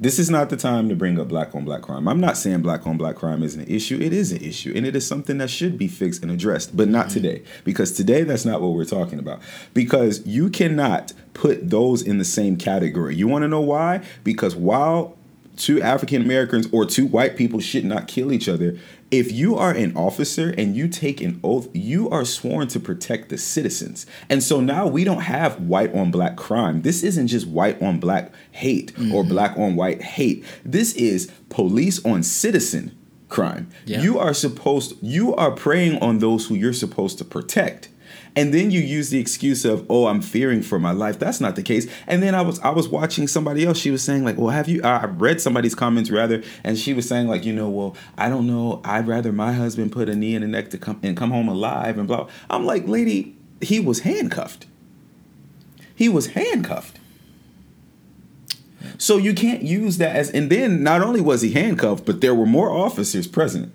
This 0.00 0.18
is 0.20 0.30
not 0.30 0.48
the 0.48 0.56
time 0.56 0.88
to 0.88 0.94
bring 0.94 1.18
up 1.18 1.28
black 1.28 1.54
on 1.54 1.64
black 1.64 1.82
crime. 1.82 2.06
I'm 2.06 2.20
not 2.20 2.36
saying 2.36 2.62
black 2.62 2.86
on 2.86 2.96
black 2.96 3.16
crime 3.16 3.42
isn't 3.42 3.62
an 3.62 3.68
issue. 3.68 3.98
It 4.00 4.12
is 4.12 4.30
an 4.30 4.40
issue, 4.40 4.72
and 4.76 4.86
it 4.86 4.94
is 4.94 5.04
something 5.04 5.38
that 5.38 5.50
should 5.50 5.76
be 5.76 5.88
fixed 5.88 6.22
and 6.22 6.30
addressed, 6.30 6.76
but 6.76 6.88
not 6.88 7.06
mm. 7.08 7.14
today. 7.14 7.42
Because 7.64 7.90
today, 7.90 8.22
that's 8.22 8.44
not 8.44 8.60
what 8.60 8.68
we're 8.74 8.84
talking 8.84 9.18
about. 9.18 9.40
Because 9.74 10.24
you 10.24 10.50
cannot 10.50 11.12
put 11.34 11.68
those 11.68 12.02
in 12.02 12.18
the 12.18 12.24
same 12.24 12.56
category. 12.56 13.16
You 13.16 13.26
want 13.26 13.42
to 13.42 13.48
know 13.48 13.60
why? 13.60 14.04
Because 14.22 14.54
while 14.54 15.16
two 15.56 15.82
African 15.82 16.22
Americans 16.22 16.68
or 16.70 16.86
two 16.86 17.06
white 17.06 17.36
people 17.36 17.58
should 17.58 17.84
not 17.84 18.06
kill 18.06 18.32
each 18.32 18.48
other, 18.48 18.78
if 19.10 19.32
you 19.32 19.56
are 19.56 19.70
an 19.70 19.96
officer 19.96 20.54
and 20.58 20.76
you 20.76 20.88
take 20.88 21.20
an 21.20 21.40
oath, 21.42 21.68
you 21.72 22.10
are 22.10 22.24
sworn 22.24 22.68
to 22.68 22.80
protect 22.80 23.28
the 23.28 23.38
citizens. 23.38 24.06
And 24.28 24.42
so 24.42 24.60
now 24.60 24.86
we 24.86 25.04
don't 25.04 25.22
have 25.22 25.60
white 25.60 25.94
on 25.94 26.10
black 26.10 26.36
crime. 26.36 26.82
This 26.82 27.02
isn't 27.02 27.28
just 27.28 27.46
white 27.46 27.80
on 27.82 28.00
black 28.00 28.32
hate 28.52 28.90
or 28.92 29.22
mm-hmm. 29.22 29.28
black 29.28 29.56
on 29.56 29.76
white 29.76 30.02
hate. 30.02 30.44
This 30.64 30.92
is 30.94 31.30
police 31.48 32.04
on 32.04 32.22
citizen 32.22 32.96
crime. 33.28 33.70
Yeah. 33.86 34.02
You 34.02 34.18
are 34.18 34.34
supposed 34.34 34.96
you 35.02 35.34
are 35.34 35.52
preying 35.52 36.00
on 36.02 36.18
those 36.18 36.46
who 36.46 36.54
you're 36.54 36.72
supposed 36.72 37.18
to 37.18 37.24
protect. 37.24 37.88
And 38.38 38.54
then 38.54 38.70
you 38.70 38.78
use 38.78 39.10
the 39.10 39.18
excuse 39.18 39.64
of, 39.64 39.84
"Oh, 39.90 40.06
I'm 40.06 40.22
fearing 40.22 40.62
for 40.62 40.78
my 40.78 40.92
life." 40.92 41.18
That's 41.18 41.40
not 41.40 41.56
the 41.56 41.62
case. 41.62 41.88
And 42.06 42.22
then 42.22 42.36
I 42.36 42.40
was 42.42 42.60
I 42.60 42.70
was 42.70 42.88
watching 42.88 43.26
somebody 43.26 43.66
else. 43.66 43.78
She 43.78 43.90
was 43.90 44.00
saying 44.00 44.22
like, 44.22 44.38
"Well, 44.38 44.50
have 44.50 44.68
you?" 44.68 44.80
I 44.84 45.06
read 45.06 45.40
somebody's 45.40 45.74
comments 45.74 46.08
rather, 46.08 46.44
and 46.62 46.78
she 46.78 46.94
was 46.94 47.08
saying 47.08 47.26
like, 47.26 47.44
"You 47.44 47.52
know, 47.52 47.68
well, 47.68 47.96
I 48.16 48.28
don't 48.28 48.46
know. 48.46 48.80
I'd 48.84 49.08
rather 49.08 49.32
my 49.32 49.54
husband 49.54 49.90
put 49.90 50.08
a 50.08 50.14
knee 50.14 50.36
in 50.36 50.42
the 50.42 50.46
neck 50.46 50.70
to 50.70 50.78
come 50.78 51.00
and 51.02 51.16
come 51.16 51.32
home 51.32 51.48
alive." 51.48 51.98
And 51.98 52.06
blah. 52.06 52.28
I'm 52.48 52.64
like, 52.64 52.86
lady, 52.86 53.34
he 53.60 53.80
was 53.80 54.00
handcuffed. 54.00 54.66
He 55.96 56.08
was 56.08 56.28
handcuffed. 56.28 57.00
So 58.98 59.16
you 59.16 59.34
can't 59.34 59.62
use 59.62 59.98
that 59.98 60.14
as. 60.14 60.30
And 60.30 60.48
then 60.48 60.84
not 60.84 61.02
only 61.02 61.20
was 61.20 61.42
he 61.42 61.54
handcuffed, 61.54 62.04
but 62.06 62.20
there 62.20 62.36
were 62.36 62.46
more 62.46 62.70
officers 62.70 63.26
present. 63.26 63.72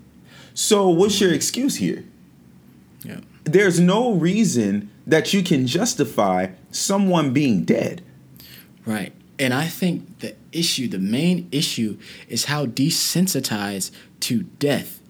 So 0.54 0.88
what's 0.88 1.20
your 1.20 1.34
excuse 1.34 1.76
here? 1.76 2.06
There's 3.44 3.80
no 3.80 4.14
reason 4.14 4.90
that 5.06 5.34
you 5.34 5.44
can 5.44 5.68
justify 5.68 6.50
someone 6.72 7.34
being 7.34 7.64
dead. 7.64 8.02
Right. 8.86 9.14
And 9.40 9.54
I 9.54 9.66
think 9.66 10.20
the 10.20 10.36
issue, 10.52 10.88
the 10.88 11.00
main 11.00 11.48
issue, 11.52 11.98
is 12.30 12.46
how 12.46 12.66
desensitized 12.66 13.92
to 14.22 14.44
death 14.44 15.02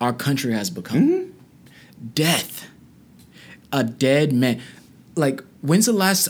our 0.00 0.12
country 0.12 0.52
has 0.52 0.70
become. 0.70 1.08
Mm-hmm. 1.08 2.08
Death. 2.14 2.66
A 3.72 3.84
dead 3.84 4.32
man. 4.32 4.60
Like, 5.14 5.42
when's 5.62 5.86
the 5.86 5.92
last 5.92 6.28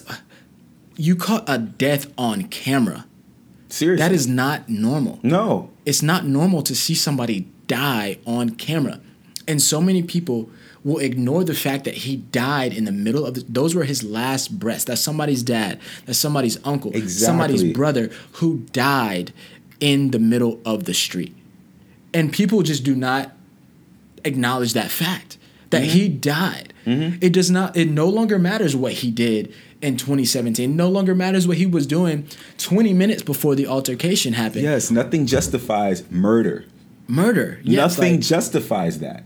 you 0.96 1.16
caught 1.16 1.44
a 1.48 1.58
death 1.58 2.12
on 2.16 2.44
camera? 2.44 3.06
Seriously. 3.68 4.06
That 4.06 4.14
is 4.14 4.26
not 4.26 4.68
normal. 4.68 5.18
no. 5.22 5.70
It's 5.84 6.02
not 6.02 6.24
normal 6.24 6.62
to 6.62 6.74
see 6.74 6.94
somebody 6.94 7.46
die 7.68 8.18
on 8.26 8.50
camera. 8.50 9.00
And 9.46 9.62
so 9.62 9.80
many 9.80 10.02
people 10.02 10.50
will 10.86 10.98
ignore 10.98 11.42
the 11.42 11.52
fact 11.52 11.82
that 11.82 11.94
he 11.94 12.16
died 12.16 12.72
in 12.72 12.84
the 12.84 12.92
middle 12.92 13.26
of 13.26 13.34
the, 13.34 13.44
those 13.48 13.74
were 13.74 13.82
his 13.82 14.04
last 14.04 14.56
breaths. 14.56 14.84
That's 14.84 15.00
somebody's 15.00 15.42
dad, 15.42 15.80
that's 16.06 16.16
somebody's 16.16 16.64
uncle, 16.64 16.92
somebody's 17.08 17.64
brother 17.72 18.08
who 18.34 18.58
died 18.72 19.32
in 19.80 20.12
the 20.12 20.20
middle 20.20 20.60
of 20.64 20.84
the 20.84 20.94
street. 20.94 21.34
And 22.14 22.32
people 22.32 22.62
just 22.62 22.84
do 22.84 22.94
not 22.94 23.32
acknowledge 24.24 24.74
that 24.74 24.92
fact 24.92 25.38
that 25.70 25.82
mm-hmm. 25.82 25.90
he 25.90 26.08
died. 26.08 26.72
Mm-hmm. 26.86 27.18
It 27.20 27.32
does 27.32 27.50
not 27.50 27.76
it 27.76 27.90
no 27.90 28.08
longer 28.08 28.38
matters 28.38 28.76
what 28.76 28.92
he 28.92 29.10
did 29.10 29.52
in 29.82 29.96
2017. 29.96 30.76
No 30.76 30.88
longer 30.88 31.16
matters 31.16 31.48
what 31.48 31.56
he 31.56 31.66
was 31.66 31.88
doing 31.88 32.28
20 32.58 32.92
minutes 32.92 33.24
before 33.24 33.56
the 33.56 33.66
altercation 33.66 34.34
happened. 34.34 34.62
Yes, 34.62 34.92
nothing 34.92 35.26
justifies 35.26 36.08
murder. 36.12 36.64
Murder. 37.08 37.60
Yes, 37.64 37.98
nothing 37.98 38.12
like- 38.14 38.20
justifies 38.20 39.00
that. 39.00 39.24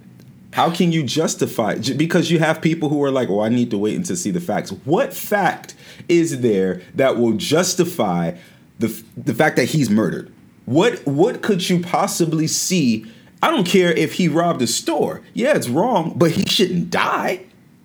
How 0.53 0.71
can 0.71 0.91
you 0.91 1.03
justify 1.05 1.77
because 1.97 2.31
you 2.31 2.41
have 2.41 2.61
people 2.61 2.89
who 2.89 3.03
are 3.05 3.11
like, 3.11 3.29
"Well, 3.29 3.41
I 3.41 3.49
need 3.49 3.71
to 3.71 3.79
wait 3.79 3.97
until 3.97 4.17
see 4.17 4.31
the 4.31 4.41
facts." 4.41 4.71
What 4.85 5.15
fact 5.15 5.75
is 6.09 6.41
there 6.41 6.83
that 6.95 7.19
will 7.19 7.35
justify 7.35 8.33
the 8.79 9.03
the 9.17 9.35
fact 9.35 9.57
that 9.57 9.67
he's 9.67 9.91
murdered? 9.91 10.33
What 10.65 11.07
what 11.07 11.43
could 11.43 11.69
you 11.69 11.81
possibly 11.81 12.47
see? 12.47 13.07
I 13.43 13.51
don't 13.51 13.67
care 13.67 13.93
if 13.93 14.15
he 14.15 14.29
robbed 14.29 14.61
a 14.63 14.67
store. 14.67 15.23
Yeah, 15.35 15.57
it's 15.57 15.69
wrong, 15.69 16.15
but 16.17 16.33
he 16.33 16.45
shouldn't 16.47 16.91
die. 16.91 17.45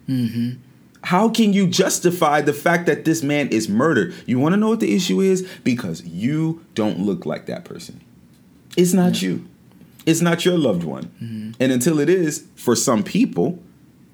Mm-hmm. 0.09 0.61
How 1.03 1.29
can 1.29 1.53
you 1.53 1.67
justify 1.67 2.41
the 2.41 2.51
fact 2.51 2.87
that 2.87 3.05
this 3.05 3.21
man 3.21 3.49
is 3.49 3.69
murdered? 3.69 4.15
You 4.25 4.39
want 4.39 4.53
to 4.53 4.57
know 4.57 4.69
what 4.69 4.79
the 4.79 4.95
issue 4.95 5.21
is? 5.21 5.47
Because 5.63 6.03
you 6.03 6.65
don't 6.73 6.99
look 6.99 7.27
like 7.27 7.45
that 7.45 7.63
person. 7.63 8.01
It's 8.75 8.91
not 8.91 9.21
you. 9.21 9.47
It's 10.05 10.21
not 10.21 10.45
your 10.45 10.57
loved 10.57 10.83
one. 10.83 11.05
Mm-hmm. 11.21 11.51
And 11.59 11.71
until 11.71 11.99
it 11.99 12.09
is, 12.09 12.45
for 12.55 12.75
some 12.75 13.03
people, 13.03 13.59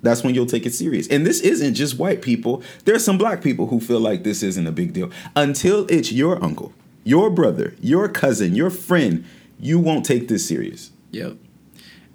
that's 0.02 0.24
when 0.24 0.34
you'll 0.34 0.46
take 0.46 0.66
it 0.66 0.74
serious. 0.74 1.08
And 1.08 1.26
this 1.26 1.42
isn't 1.42 1.76
just 1.76 1.98
white 1.98 2.22
people. 2.22 2.64
There's 2.86 3.04
some 3.04 3.18
black 3.18 3.42
people 3.42 3.68
who 3.68 3.80
feel 3.80 4.00
like 4.00 4.24
this 4.24 4.42
isn't 4.44 4.66
a 4.66 4.72
big 4.72 4.94
deal. 4.94 5.12
Until 5.36 5.86
it's 5.90 6.12
your 6.12 6.44
uncle, 6.44 6.74
your 7.04 7.30
brother, 7.30 7.76
your 7.80 8.08
cousin, 8.10 8.56
your 8.56 8.70
friend, 8.70 9.26
you 9.60 9.80
won't 9.80 10.06
take 10.06 10.28
this 10.28 10.48
serious. 10.48 10.92
Yep. 11.12 11.38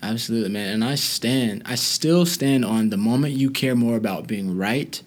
Absolutely, 0.02 0.50
man. 0.50 0.74
And 0.74 0.84
I 0.84 0.94
stand, 0.94 1.62
I 1.64 1.74
still 1.74 2.26
stand 2.26 2.64
on 2.64 2.90
the 2.90 2.96
moment 2.96 3.34
you 3.34 3.50
care 3.50 3.74
more 3.74 3.96
about 3.96 4.26
being 4.26 4.56
right 4.56 5.00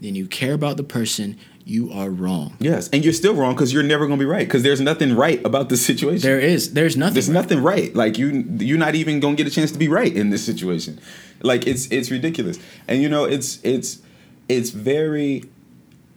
than 0.00 0.14
you 0.14 0.26
care 0.26 0.54
about 0.54 0.76
the 0.76 0.82
person, 0.82 1.38
you 1.64 1.92
are 1.92 2.10
wrong. 2.10 2.56
Yes. 2.58 2.88
And 2.88 3.04
you're 3.04 3.12
still 3.12 3.34
wrong 3.34 3.54
because 3.54 3.72
you're 3.72 3.82
never 3.82 4.06
going 4.06 4.18
to 4.18 4.22
be 4.24 4.28
right 4.28 4.46
because 4.46 4.62
there's 4.62 4.80
nothing 4.80 5.14
right 5.14 5.44
about 5.44 5.68
this 5.68 5.84
situation. 5.84 6.22
There 6.22 6.40
is, 6.40 6.72
there's 6.72 6.96
nothing. 6.96 7.14
There's 7.14 7.28
right. 7.28 7.34
nothing 7.34 7.62
right. 7.62 7.94
Like 7.94 8.18
you, 8.18 8.44
you're 8.58 8.78
not 8.78 8.94
even 8.94 9.20
gonna 9.20 9.36
get 9.36 9.46
a 9.46 9.50
chance 9.50 9.70
to 9.72 9.78
be 9.78 9.88
right 9.88 10.14
in 10.14 10.30
this 10.30 10.44
situation. 10.44 11.00
Like 11.40 11.66
it's 11.66 11.90
it's 11.90 12.10
ridiculous. 12.10 12.58
And 12.88 13.02
you 13.02 13.08
know, 13.08 13.24
it's 13.24 13.60
it's 13.62 14.00
it's 14.48 14.70
very, 14.70 15.44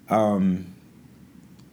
um, 0.10 0.74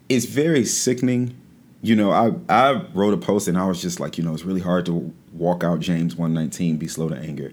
it's 0.09 0.27
very 0.27 0.65
sickening. 0.65 1.35
You 1.83 1.97
know, 1.97 2.13
I 2.13 2.33
I 2.49 2.85
wrote 2.95 3.15
a 3.15 3.19
post 3.19 3.49
and 3.49 3.59
I 3.59 3.67
was 3.67 3.81
just 3.81 4.01
like, 4.01 4.19
you 4.19 4.25
know, 4.25 4.35
it's 4.35 4.45
really 4.45 4.61
hard 4.61 4.87
to 4.87 5.13
walk 5.33 5.65
out 5.65 5.81
James 5.81 6.17
one 6.17 6.35
nineteen, 6.35 6.77
be 6.77 6.89
slow 6.89 7.09
to 7.09 7.17
anger, 7.17 7.53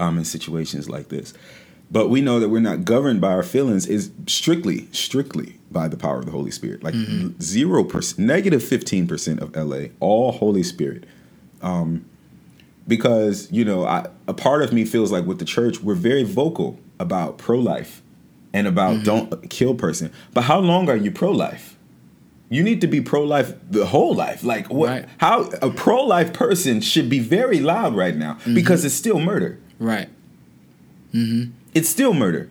um, 0.00 0.18
in 0.18 0.24
situations 0.24 0.88
like 0.88 1.08
this. 1.08 1.34
But 1.90 2.08
we 2.08 2.20
know 2.20 2.38
that 2.38 2.50
we're 2.50 2.60
not 2.60 2.84
governed 2.84 3.20
by 3.20 3.32
our 3.32 3.42
feelings 3.42 3.86
is 3.86 4.10
strictly, 4.26 4.88
strictly 4.92 5.56
by 5.70 5.88
the 5.88 5.96
power 5.96 6.18
of 6.18 6.26
the 6.26 6.32
Holy 6.32 6.50
Spirit. 6.50 6.82
Like 6.82 6.94
mm-hmm. 6.94 7.40
zero 7.40 7.82
percent, 7.82 8.26
negative 8.26 8.62
fifteen 8.62 9.06
percent 9.06 9.40
of 9.40 9.56
LA, 9.56 9.88
all 10.00 10.32
Holy 10.32 10.62
Spirit. 10.62 11.04
Um, 11.62 12.04
because 12.86 13.50
you 13.50 13.64
know, 13.64 13.84
I, 13.84 14.06
a 14.26 14.34
part 14.34 14.62
of 14.62 14.72
me 14.72 14.84
feels 14.84 15.10
like 15.10 15.24
with 15.24 15.38
the 15.38 15.44
church, 15.44 15.80
we're 15.80 15.94
very 15.94 16.24
vocal 16.24 16.78
about 16.98 17.38
pro 17.38 17.58
life 17.58 18.02
and 18.52 18.66
about 18.66 18.96
mm-hmm. 18.96 19.04
don't 19.04 19.50
kill 19.50 19.74
person. 19.74 20.12
But 20.34 20.42
how 20.42 20.58
long 20.58 20.88
are 20.90 20.96
you 20.96 21.10
pro 21.10 21.30
life? 21.30 21.76
You 22.50 22.62
need 22.62 22.80
to 22.80 22.86
be 22.86 23.00
pro 23.00 23.24
life 23.24 23.52
the 23.70 23.86
whole 23.86 24.14
life. 24.14 24.42
Like 24.42 24.70
what? 24.70 24.88
Right. 24.88 25.04
How 25.18 25.42
a 25.62 25.70
pro 25.70 26.02
life 26.02 26.32
person 26.32 26.80
should 26.80 27.08
be 27.08 27.18
very 27.18 27.60
loud 27.60 27.94
right 27.94 28.16
now 28.16 28.34
mm-hmm. 28.34 28.54
because 28.54 28.84
it's 28.84 28.94
still 28.94 29.18
murder. 29.18 29.58
Right. 29.78 30.08
It's 31.78 31.88
still 31.88 32.12
murder. 32.12 32.50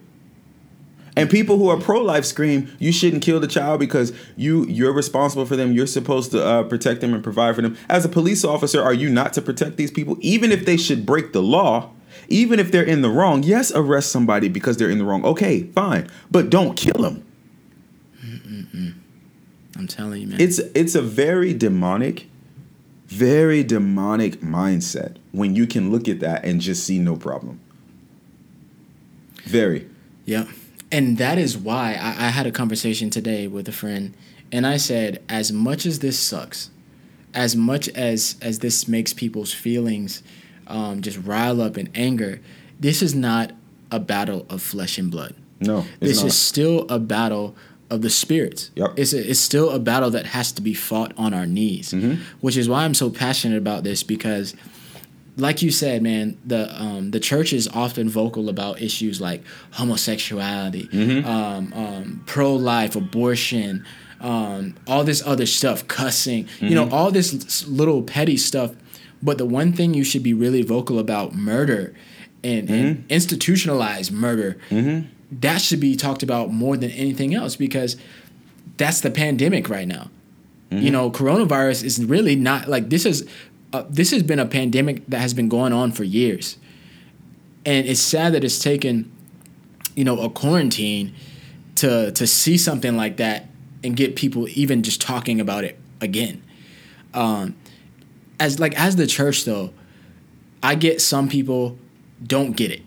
And 1.17 1.29
people 1.29 1.57
who 1.57 1.67
are 1.67 1.77
pro-life 1.77 2.23
scream, 2.23 2.69
"You 2.79 2.93
shouldn't 2.93 3.21
kill 3.23 3.41
the 3.41 3.47
child 3.47 3.81
because 3.81 4.13
you 4.37 4.65
you're 4.67 4.93
responsible 4.93 5.45
for 5.45 5.57
them. 5.57 5.73
You're 5.73 5.85
supposed 5.99 6.31
to 6.31 6.45
uh, 6.45 6.63
protect 6.63 7.01
them 7.01 7.13
and 7.13 7.21
provide 7.21 7.55
for 7.55 7.61
them." 7.61 7.75
As 7.89 8.05
a 8.05 8.09
police 8.09 8.45
officer, 8.45 8.81
are 8.81 8.93
you 8.93 9.09
not 9.09 9.33
to 9.33 9.41
protect 9.41 9.75
these 9.75 9.91
people, 9.91 10.17
even 10.21 10.53
if 10.53 10.65
they 10.65 10.77
should 10.77 11.05
break 11.05 11.33
the 11.33 11.41
law, 11.41 11.89
even 12.29 12.57
if 12.57 12.71
they're 12.71 12.85
in 12.95 13.01
the 13.01 13.09
wrong? 13.09 13.43
Yes, 13.43 13.69
arrest 13.75 14.11
somebody 14.11 14.47
because 14.47 14.77
they're 14.77 14.89
in 14.89 14.99
the 14.99 15.03
wrong. 15.03 15.25
Okay, 15.25 15.63
fine, 15.75 16.07
but 16.31 16.49
don't 16.49 16.77
kill 16.77 17.01
them. 17.01 17.23
I'm 19.77 19.87
telling 19.87 20.21
you, 20.21 20.27
man. 20.27 20.39
It's 20.39 20.59
it's 20.73 20.95
a 20.95 21.01
very 21.01 21.53
demonic, 21.53 22.27
very 23.07 23.61
demonic 23.63 24.39
mindset 24.39 25.17
when 25.33 25.53
you 25.53 25.67
can 25.67 25.91
look 25.91 26.07
at 26.07 26.21
that 26.21 26.45
and 26.45 26.61
just 26.61 26.85
see 26.85 26.99
no 26.99 27.17
problem. 27.17 27.59
Very. 29.47 29.87
Yep. 30.25 30.47
And 30.91 31.17
that 31.17 31.37
is 31.37 31.57
why 31.57 31.93
I, 31.93 32.27
I 32.27 32.29
had 32.29 32.45
a 32.47 32.51
conversation 32.51 33.09
today 33.09 33.47
with 33.47 33.67
a 33.67 33.71
friend, 33.71 34.13
and 34.51 34.65
I 34.65 34.77
said, 34.77 35.21
as 35.27 35.51
much 35.51 35.85
as 35.85 35.99
this 35.99 36.17
sucks, 36.19 36.69
as 37.33 37.55
much 37.55 37.89
as 37.89 38.35
as 38.41 38.59
this 38.59 38.87
makes 38.87 39.13
people's 39.13 39.53
feelings 39.53 40.23
um, 40.67 41.01
just 41.01 41.17
rile 41.19 41.61
up 41.61 41.77
in 41.77 41.89
anger, 41.93 42.39
this 42.79 43.01
is 43.01 43.13
not 43.13 43.51
a 43.91 43.99
battle 43.99 44.45
of 44.49 44.61
flesh 44.61 44.97
and 44.97 45.11
blood. 45.11 45.35
No, 45.59 45.85
this 45.99 46.19
not. 46.21 46.27
is 46.27 46.37
still 46.37 46.85
a 46.89 46.99
battle 46.99 47.55
of 47.89 48.01
the 48.01 48.09
spirits. 48.09 48.71
Yep. 48.75 48.93
It's 48.97 49.13
a, 49.13 49.29
it's 49.31 49.39
still 49.39 49.69
a 49.71 49.79
battle 49.79 50.09
that 50.11 50.25
has 50.27 50.51
to 50.53 50.61
be 50.61 50.73
fought 50.73 51.13
on 51.17 51.33
our 51.33 51.45
knees, 51.45 51.91
Mm-hmm. 51.91 52.21
which 52.41 52.55
is 52.57 52.67
why 52.69 52.83
I'm 52.85 52.93
so 52.93 53.09
passionate 53.09 53.57
about 53.57 53.83
this 53.83 54.03
because 54.03 54.55
like 55.37 55.61
you 55.61 55.69
said, 55.69 56.01
man, 56.01 56.37
the 56.43 56.69
um, 56.81 57.11
the 57.11 57.19
church 57.19 57.53
is 57.53 57.67
often 57.67 58.09
vocal 58.09 58.49
about 58.49 58.81
issues 58.81 59.21
like 59.21 59.43
homosexuality, 59.71 60.89
Mm-hmm. 60.89 61.27
um, 61.27 61.73
um, 61.73 62.23
pro 62.25 62.55
life, 62.55 62.95
abortion, 62.95 63.85
um, 64.19 64.75
all 64.87 65.03
this 65.03 65.25
other 65.25 65.45
stuff, 65.45 65.87
cussing, 65.87 66.45
mm-hmm. 66.45 66.65
you 66.65 66.75
know, 66.75 66.85
mm-hmm. 66.85 66.93
all 66.93 67.11
this 67.11 67.67
little 67.67 68.01
petty 68.01 68.35
stuff. 68.37 68.75
But 69.21 69.37
the 69.37 69.45
one 69.45 69.73
thing 69.73 69.93
you 69.93 70.03
should 70.03 70.23
be 70.23 70.33
really 70.33 70.61
vocal 70.63 70.99
about 70.99 71.33
murder 71.33 71.93
and, 72.43 72.67
mm-hmm. 72.67 72.73
and 72.73 73.05
institutionalized 73.09 74.11
murder, 74.11 74.57
mm-hmm. 74.69 75.07
that 75.39 75.61
should 75.61 75.79
be 75.79 75.95
talked 75.95 76.23
about 76.23 76.51
more 76.51 76.77
than 76.77 76.91
anything 76.91 77.33
else 77.33 77.55
because 77.55 77.95
that's 78.77 79.01
the 79.01 79.11
pandemic 79.11 79.69
right 79.69 79.87
now. 79.87 80.09
You 80.69 80.77
mm-hmm. 80.77 80.91
know, 80.91 81.11
coronavirus 81.11 81.85
is 81.85 82.03
really 82.03 82.35
not 82.35 82.67
like 82.67 82.89
this 82.89 83.05
is 83.05 83.27
uh, 83.73 83.83
this 83.89 84.11
has 84.11 84.23
been 84.23 84.39
a 84.39 84.45
pandemic 84.45 85.05
that 85.07 85.19
has 85.19 85.33
been 85.33 85.49
going 85.49 85.73
on 85.73 85.91
for 85.91 86.03
years, 86.03 86.57
and 87.65 87.85
it's 87.85 87.99
sad 87.99 88.33
that 88.33 88.43
it's 88.43 88.59
taken, 88.59 89.11
you 89.95 90.03
know, 90.03 90.19
a 90.19 90.29
quarantine 90.29 91.13
to 91.75 92.11
to 92.11 92.25
see 92.25 92.57
something 92.57 92.95
like 92.95 93.17
that 93.17 93.47
and 93.83 93.95
get 93.95 94.15
people 94.15 94.47
even 94.49 94.83
just 94.83 95.01
talking 95.01 95.39
about 95.39 95.63
it 95.63 95.77
again. 96.01 96.41
Um, 97.13 97.55
as 98.39 98.59
like 98.59 98.77
as 98.79 98.95
the 98.95 99.07
church 99.07 99.43
though, 99.43 99.73
I 100.63 100.75
get 100.75 101.01
some 101.01 101.27
people 101.27 101.77
don't 102.25 102.55
get 102.55 102.71
it. 102.71 102.81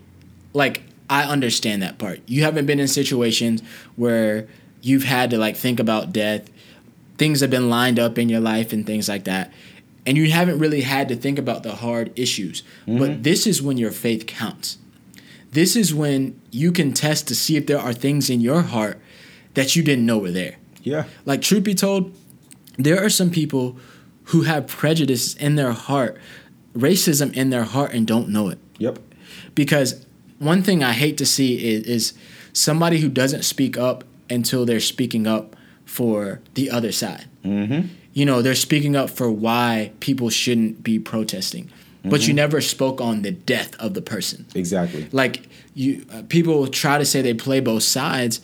Like 0.53 0.81
I 1.09 1.23
understand 1.23 1.83
that 1.83 1.99
part. 1.99 2.21
You 2.25 2.43
haven't 2.43 2.65
been 2.65 2.79
in 2.79 2.87
situations 2.87 3.61
where 3.95 4.47
you've 4.81 5.03
had 5.03 5.29
to 5.29 5.37
like 5.37 5.55
think 5.55 5.79
about 5.79 6.11
death. 6.11 6.49
Things 7.17 7.41
have 7.41 7.51
been 7.51 7.69
lined 7.69 7.99
up 7.99 8.17
in 8.17 8.29
your 8.29 8.39
life 8.39 8.73
and 8.73 8.85
things 8.85 9.07
like 9.07 9.25
that 9.25 9.53
and 10.05 10.17
you 10.17 10.31
haven't 10.31 10.59
really 10.59 10.81
had 10.81 11.07
to 11.09 11.15
think 11.15 11.37
about 11.37 11.63
the 11.63 11.75
hard 11.75 12.11
issues. 12.17 12.63
Mm-hmm. 12.87 12.97
But 12.97 13.23
this 13.23 13.45
is 13.45 13.61
when 13.61 13.77
your 13.77 13.91
faith 13.91 14.25
counts. 14.25 14.77
This 15.51 15.75
is 15.75 15.93
when 15.93 16.39
you 16.49 16.71
can 16.71 16.93
test 16.93 17.27
to 17.27 17.35
see 17.35 17.57
if 17.57 17.67
there 17.67 17.79
are 17.79 17.93
things 17.93 18.29
in 18.29 18.41
your 18.41 18.61
heart 18.61 18.99
that 19.53 19.75
you 19.75 19.83
didn't 19.83 20.05
know 20.05 20.17
were 20.17 20.31
there. 20.31 20.57
Yeah. 20.81 21.05
Like, 21.25 21.41
truth 21.41 21.63
be 21.63 21.75
told, 21.75 22.15
there 22.77 23.03
are 23.03 23.09
some 23.09 23.29
people 23.29 23.77
who 24.25 24.43
have 24.43 24.65
prejudice 24.65 25.35
in 25.35 25.55
their 25.55 25.73
heart, 25.73 26.17
racism 26.73 27.33
in 27.33 27.49
their 27.49 27.65
heart, 27.65 27.93
and 27.93 28.07
don't 28.07 28.29
know 28.29 28.49
it. 28.49 28.59
Yep. 28.77 28.99
Because 29.53 30.05
one 30.39 30.63
thing 30.63 30.83
I 30.83 30.93
hate 30.93 31.17
to 31.17 31.25
see 31.25 31.63
is, 31.63 31.83
is 31.83 32.13
somebody 32.53 32.99
who 32.99 33.09
doesn't 33.09 33.43
speak 33.43 33.77
up 33.77 34.05
until 34.29 34.65
they're 34.65 34.79
speaking 34.79 35.27
up 35.27 35.55
for 35.85 36.39
the 36.53 36.71
other 36.71 36.93
side. 36.93 37.25
Mm-hmm 37.43 37.97
you 38.13 38.25
know, 38.25 38.41
they're 38.41 38.55
speaking 38.55 38.95
up 38.95 39.09
for 39.09 39.31
why 39.31 39.91
people 39.99 40.29
shouldn't 40.29 40.83
be 40.83 40.99
protesting. 40.99 41.65
Mm-hmm. 41.65 42.09
But 42.09 42.21
you 42.21 42.29
mm-hmm. 42.29 42.37
never 42.37 42.61
spoke 42.61 42.99
on 42.99 43.21
the 43.21 43.31
death 43.31 43.75
of 43.79 43.93
the 43.93 44.01
person. 44.01 44.45
Exactly. 44.55 45.07
Like 45.11 45.47
you 45.73 46.05
uh, 46.11 46.23
people 46.27 46.67
try 46.67 46.97
to 46.97 47.05
say 47.05 47.21
they 47.21 47.33
play 47.33 47.59
both 47.59 47.83
sides, 47.83 48.41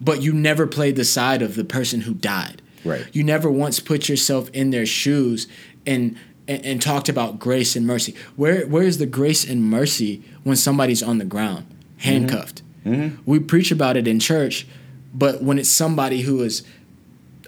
but 0.00 0.22
you 0.22 0.32
never 0.32 0.66
played 0.66 0.96
the 0.96 1.04
side 1.04 1.42
of 1.42 1.54
the 1.54 1.64
person 1.64 2.02
who 2.02 2.14
died. 2.14 2.60
Right. 2.84 3.06
You 3.12 3.24
never 3.24 3.50
once 3.50 3.80
put 3.80 4.08
yourself 4.08 4.50
in 4.50 4.70
their 4.70 4.86
shoes 4.86 5.46
and 5.86 6.16
and, 6.46 6.64
and 6.64 6.82
talked 6.82 7.08
about 7.08 7.38
grace 7.38 7.76
and 7.76 7.86
mercy. 7.86 8.14
Where 8.36 8.66
where 8.66 8.82
is 8.82 8.98
the 8.98 9.06
grace 9.06 9.48
and 9.48 9.64
mercy 9.64 10.22
when 10.42 10.56
somebody's 10.56 11.02
on 11.02 11.18
the 11.18 11.24
ground, 11.24 11.66
handcuffed? 11.98 12.62
Mm-hmm. 12.84 13.02
Mm-hmm. 13.02 13.30
We 13.30 13.38
preach 13.38 13.70
about 13.70 13.96
it 13.96 14.06
in 14.06 14.18
church, 14.18 14.66
but 15.14 15.42
when 15.42 15.58
it's 15.58 15.68
somebody 15.68 16.22
who 16.22 16.42
is 16.42 16.62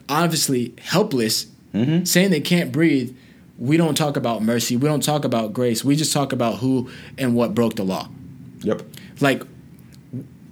obviously 0.09 0.75
helpless, 0.81 1.47
mm-hmm. 1.73 2.05
saying 2.05 2.31
they 2.31 2.41
can't 2.41 2.73
breathe, 2.73 3.17
we 3.59 3.77
don't 3.77 3.95
talk 3.95 4.17
about 4.17 4.43
mercy. 4.43 4.77
We 4.77 4.89
don't 4.89 5.03
talk 5.03 5.25
about 5.25 5.53
grace. 5.53 5.85
We 5.85 5.97
just 5.97 6.13
talk 6.13 6.33
about 6.33 6.57
who 6.57 6.91
and 7.19 7.35
what 7.35 7.55
broke 7.55 7.77
the 7.77 7.85
law. 7.85 8.09
Yep. 8.61 8.83
Like 9.21 9.43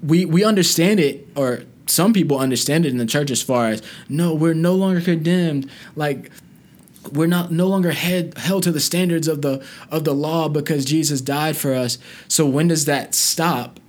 we 0.02 0.24
we 0.24 0.44
understand 0.44 1.00
it, 1.00 1.26
or 1.34 1.62
some 1.86 2.12
people 2.12 2.38
understand 2.38 2.86
it 2.86 2.90
in 2.90 2.98
the 2.98 3.06
church 3.06 3.30
as 3.30 3.42
far 3.42 3.68
as 3.68 3.82
no, 4.08 4.34
we're 4.34 4.54
no 4.54 4.74
longer 4.74 5.00
condemned. 5.00 5.70
Like 5.96 6.30
we're 7.12 7.26
not 7.26 7.50
no 7.50 7.66
longer 7.66 7.90
head, 7.90 8.36
held 8.38 8.62
to 8.64 8.72
the 8.72 8.80
standards 8.80 9.26
of 9.26 9.42
the 9.42 9.64
of 9.90 10.04
the 10.04 10.14
law 10.14 10.48
because 10.48 10.84
Jesus 10.84 11.20
died 11.20 11.56
for 11.56 11.74
us. 11.74 11.98
So 12.28 12.46
when 12.46 12.68
does 12.68 12.84
that 12.84 13.14
stop? 13.14 13.80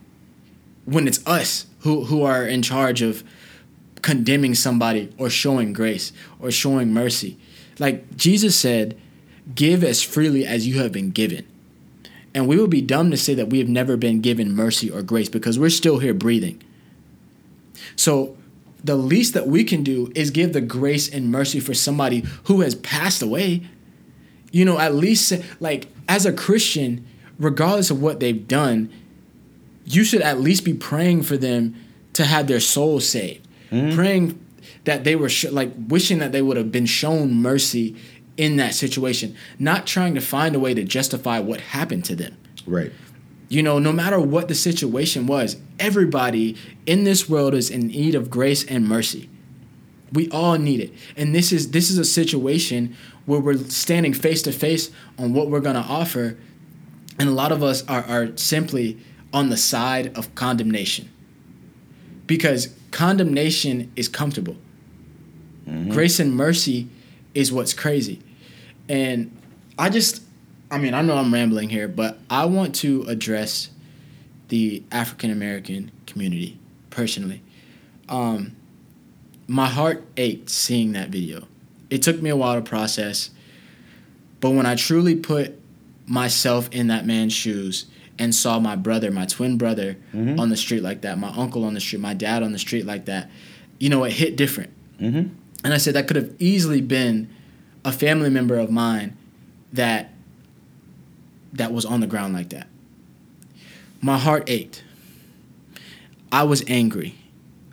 When 0.86 1.08
it's 1.08 1.26
us 1.26 1.68
who 1.80 2.06
who 2.06 2.24
are 2.24 2.46
in 2.46 2.62
charge 2.62 3.02
of 3.02 3.24
condemning 4.04 4.54
somebody 4.54 5.10
or 5.18 5.32
showing 5.32 5.74
grace 5.74 6.12
or 6.40 6.52
showing 6.52 6.94
mercy. 6.94 7.38
Like 7.80 8.16
Jesus 8.16 8.56
said, 8.56 8.96
give 9.56 9.84
as 9.84 10.04
freely 10.04 10.46
as 10.46 10.68
you 10.68 10.80
have 10.80 10.92
been 10.92 11.10
given. 11.10 11.48
And 12.36 12.48
we 12.48 12.60
would 12.60 12.70
be 12.70 12.82
dumb 12.82 13.10
to 13.12 13.18
say 13.18 13.34
that 13.34 13.50
we 13.50 13.60
have 13.60 13.70
never 13.70 13.98
been 13.98 14.22
given 14.22 14.54
mercy 14.54 14.92
or 14.92 15.02
grace 15.02 15.30
because 15.30 15.58
we're 15.58 15.70
still 15.70 16.00
here 16.00 16.14
breathing. 16.14 16.62
So 17.96 18.38
the 18.84 18.96
least 18.96 19.34
that 19.34 19.48
we 19.48 19.64
can 19.64 19.84
do 19.84 20.12
is 20.16 20.32
give 20.32 20.54
the 20.54 20.62
grace 20.62 21.10
and 21.10 21.32
mercy 21.32 21.60
for 21.60 21.74
somebody 21.74 22.26
who 22.46 22.62
has 22.62 22.76
passed 22.76 23.22
away. 23.22 23.64
You 24.52 24.66
know, 24.66 24.80
at 24.80 24.94
least 24.94 25.34
like 25.60 25.88
as 26.10 26.26
a 26.26 26.34
Christian, 26.34 27.06
regardless 27.40 27.90
of 27.90 28.02
what 28.02 28.20
they've 28.20 28.48
done, 28.48 28.92
you 29.86 30.04
should 30.04 30.22
at 30.22 30.42
least 30.42 30.66
be 30.66 30.74
praying 30.74 31.24
for 31.24 31.38
them 31.38 31.76
to 32.14 32.26
have 32.26 32.48
their 32.48 32.60
soul 32.60 33.00
saved 33.00 33.48
mm-hmm. 33.74 33.96
praying 33.96 34.40
that 34.86 35.04
they 35.04 35.16
were 35.16 35.30
sh- 35.30 35.46
like 35.46 35.72
wishing 35.88 36.20
that 36.20 36.32
they 36.32 36.42
would 36.42 36.58
have 36.58 36.72
been 36.72 36.86
shown 36.86 37.34
mercy 37.34 37.96
in 38.38 38.56
that 38.58 38.74
situation, 38.74 39.36
not 39.60 39.86
trying 39.86 40.16
to 40.16 40.22
find 40.22 40.56
a 40.56 40.60
way 40.60 40.74
to 40.74 40.84
justify 40.84 41.40
what 41.40 41.60
happened 41.62 42.06
to 42.06 42.16
them. 42.16 42.38
Right. 42.66 42.92
You 43.50 43.62
know, 43.62 43.78
no 43.78 43.92
matter 43.92 44.20
what 44.20 44.48
the 44.48 44.56
situation 44.56 45.28
was, 45.28 45.58
everybody 45.80 46.58
in 46.86 47.04
this 47.04 47.30
world 47.30 47.54
is 47.54 47.70
in 47.70 47.88
need 47.88 48.16
of 48.16 48.30
grace 48.30 48.64
and 48.66 48.88
mercy. 48.88 49.30
We 50.12 50.30
all 50.30 50.58
need 50.58 50.80
it. 50.80 50.94
And 51.18 51.34
this 51.34 51.52
is 51.52 51.72
this 51.72 51.90
is 51.90 51.98
a 51.98 52.06
situation 52.06 52.96
where 53.26 53.40
we're 53.40 53.58
standing 53.58 54.14
face 54.14 54.42
to 54.44 54.52
face 54.52 54.92
on 55.18 55.34
what 55.34 55.50
we're 55.50 55.60
going 55.60 55.76
to 55.76 55.82
offer 55.82 56.38
and 57.20 57.30
a 57.30 57.32
lot 57.32 57.52
of 57.52 57.64
us 57.64 57.88
are, 57.88 58.04
are 58.04 58.36
simply 58.38 58.98
on 59.32 59.50
the 59.50 59.58
side 59.58 60.16
of 60.18 60.34
condemnation. 60.36 61.10
Because 62.34 62.74
condemnation 62.90 63.92
is 63.96 64.08
comfortable. 64.08 64.58
Mm-hmm. 65.70 65.92
Grace 65.92 66.20
and 66.20 66.36
mercy 66.36 66.88
is 67.36 67.52
what's 67.52 67.76
crazy. 67.76 68.22
And 68.90 69.38
I 69.78 69.90
just, 69.90 70.24
I 70.72 70.80
mean, 70.80 70.96
I 70.96 71.04
know 71.04 71.16
I'm 71.16 71.32
rambling 71.32 71.70
here, 71.70 71.88
but 71.88 72.18
I 72.32 72.46
want 72.46 72.74
to 72.78 73.04
address 73.04 73.70
the 74.48 74.82
African 74.92 75.30
American 75.30 75.92
community 76.08 76.58
personally. 76.90 77.44
Um, 78.10 78.56
my 79.46 79.68
heart 79.68 80.04
ached 80.18 80.50
seeing 80.50 80.94
that 80.94 81.10
video. 81.10 81.48
It 81.92 82.02
took 82.02 82.20
me 82.20 82.32
a 82.32 82.36
while 82.36 82.56
to 82.56 82.68
process, 82.68 83.30
but 84.40 84.50
when 84.50 84.66
I 84.66 84.74
truly 84.74 85.16
put 85.16 85.60
myself 86.08 86.68
in 86.72 86.88
that 86.88 87.06
man's 87.06 87.34
shoes 87.34 87.86
and 88.20 88.34
saw 88.34 88.60
my 88.60 88.76
brother, 88.76 89.12
my 89.12 89.26
twin 89.26 89.58
brother, 89.58 89.98
mm-hmm. 90.14 90.40
on 90.40 90.50
the 90.50 90.58
street 90.58 90.84
like 90.84 91.02
that, 91.02 91.18
my 91.18 91.30
uncle 91.30 91.64
on 91.64 91.74
the 91.74 91.80
street, 91.80 92.00
my 92.00 92.14
dad 92.14 92.44
on 92.44 92.52
the 92.52 92.60
street 92.60 92.86
like 92.86 93.06
that, 93.06 93.30
you 93.80 93.90
know, 93.90 94.04
it 94.04 94.14
hit 94.14 94.36
different. 94.36 94.72
Mm-hmm. 95.00 95.34
And 95.64 95.74
I 95.74 95.78
said 95.78 95.96
that 95.96 96.08
could 96.08 96.16
have 96.16 96.34
easily 96.40 96.82
been 96.82 97.30
a 97.86 97.92
family 97.92 98.30
member 98.30 98.58
of 98.58 98.70
mine 98.70 99.18
that 99.72 100.12
that 101.54 101.72
was 101.72 101.86
on 101.86 102.00
the 102.00 102.08
ground 102.08 102.34
like 102.34 102.50
that. 102.50 102.68
My 104.02 104.18
heart 104.18 104.50
ached. 104.50 104.84
I 106.32 106.44
was 106.44 106.64
angry. 106.68 107.16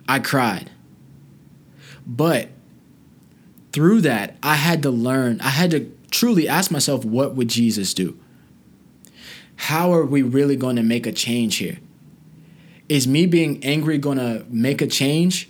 I 0.07 0.19
cried. 0.19 0.69
But 2.05 2.49
through 3.73 4.01
that, 4.01 4.37
I 4.43 4.55
had 4.55 4.83
to 4.83 4.91
learn, 4.91 5.41
I 5.41 5.49
had 5.49 5.71
to 5.71 5.91
truly 6.11 6.47
ask 6.47 6.71
myself, 6.71 7.03
what 7.03 7.35
would 7.35 7.47
Jesus 7.47 7.93
do? 7.93 8.17
How 9.61 9.93
are 9.93 10.03
we 10.03 10.23
really 10.23 10.55
going 10.55 10.75
to 10.75 10.81
make 10.81 11.05
a 11.05 11.11
change 11.11 11.57
here? 11.57 11.77
Is 12.89 13.07
me 13.07 13.27
being 13.27 13.63
angry 13.63 13.99
going 13.99 14.17
to 14.17 14.43
make 14.49 14.81
a 14.81 14.87
change? 14.87 15.47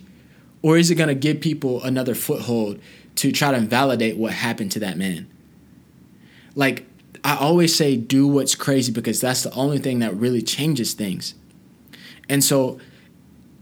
Or 0.62 0.78
is 0.78 0.91
it 0.91 0.95
going 0.95 1.08
to 1.08 1.15
give 1.15 1.39
people 1.39 1.82
another 1.82 2.13
foothold 2.13 2.82
to 3.15 3.32
try 3.32 3.52
to 3.52 3.62
validate 3.62 4.17
what 4.17 4.34
happened 4.34 4.74
to 4.74 4.80
that 4.80 4.97
man? 4.97 5.32
Like, 6.56 6.86
I 7.24 7.38
always 7.38 7.74
say, 7.74 7.95
do 7.95 8.28
what's 8.28 8.54
crazy 8.54 8.91
because 8.91 9.21
that's 9.21 9.43
the 9.43 9.54
only 9.54 9.78
thing 9.78 10.00
that 10.00 10.13
really 10.13 10.41
changes 10.41 10.93
things. 10.93 11.34
And 12.28 12.43
so, 12.43 12.80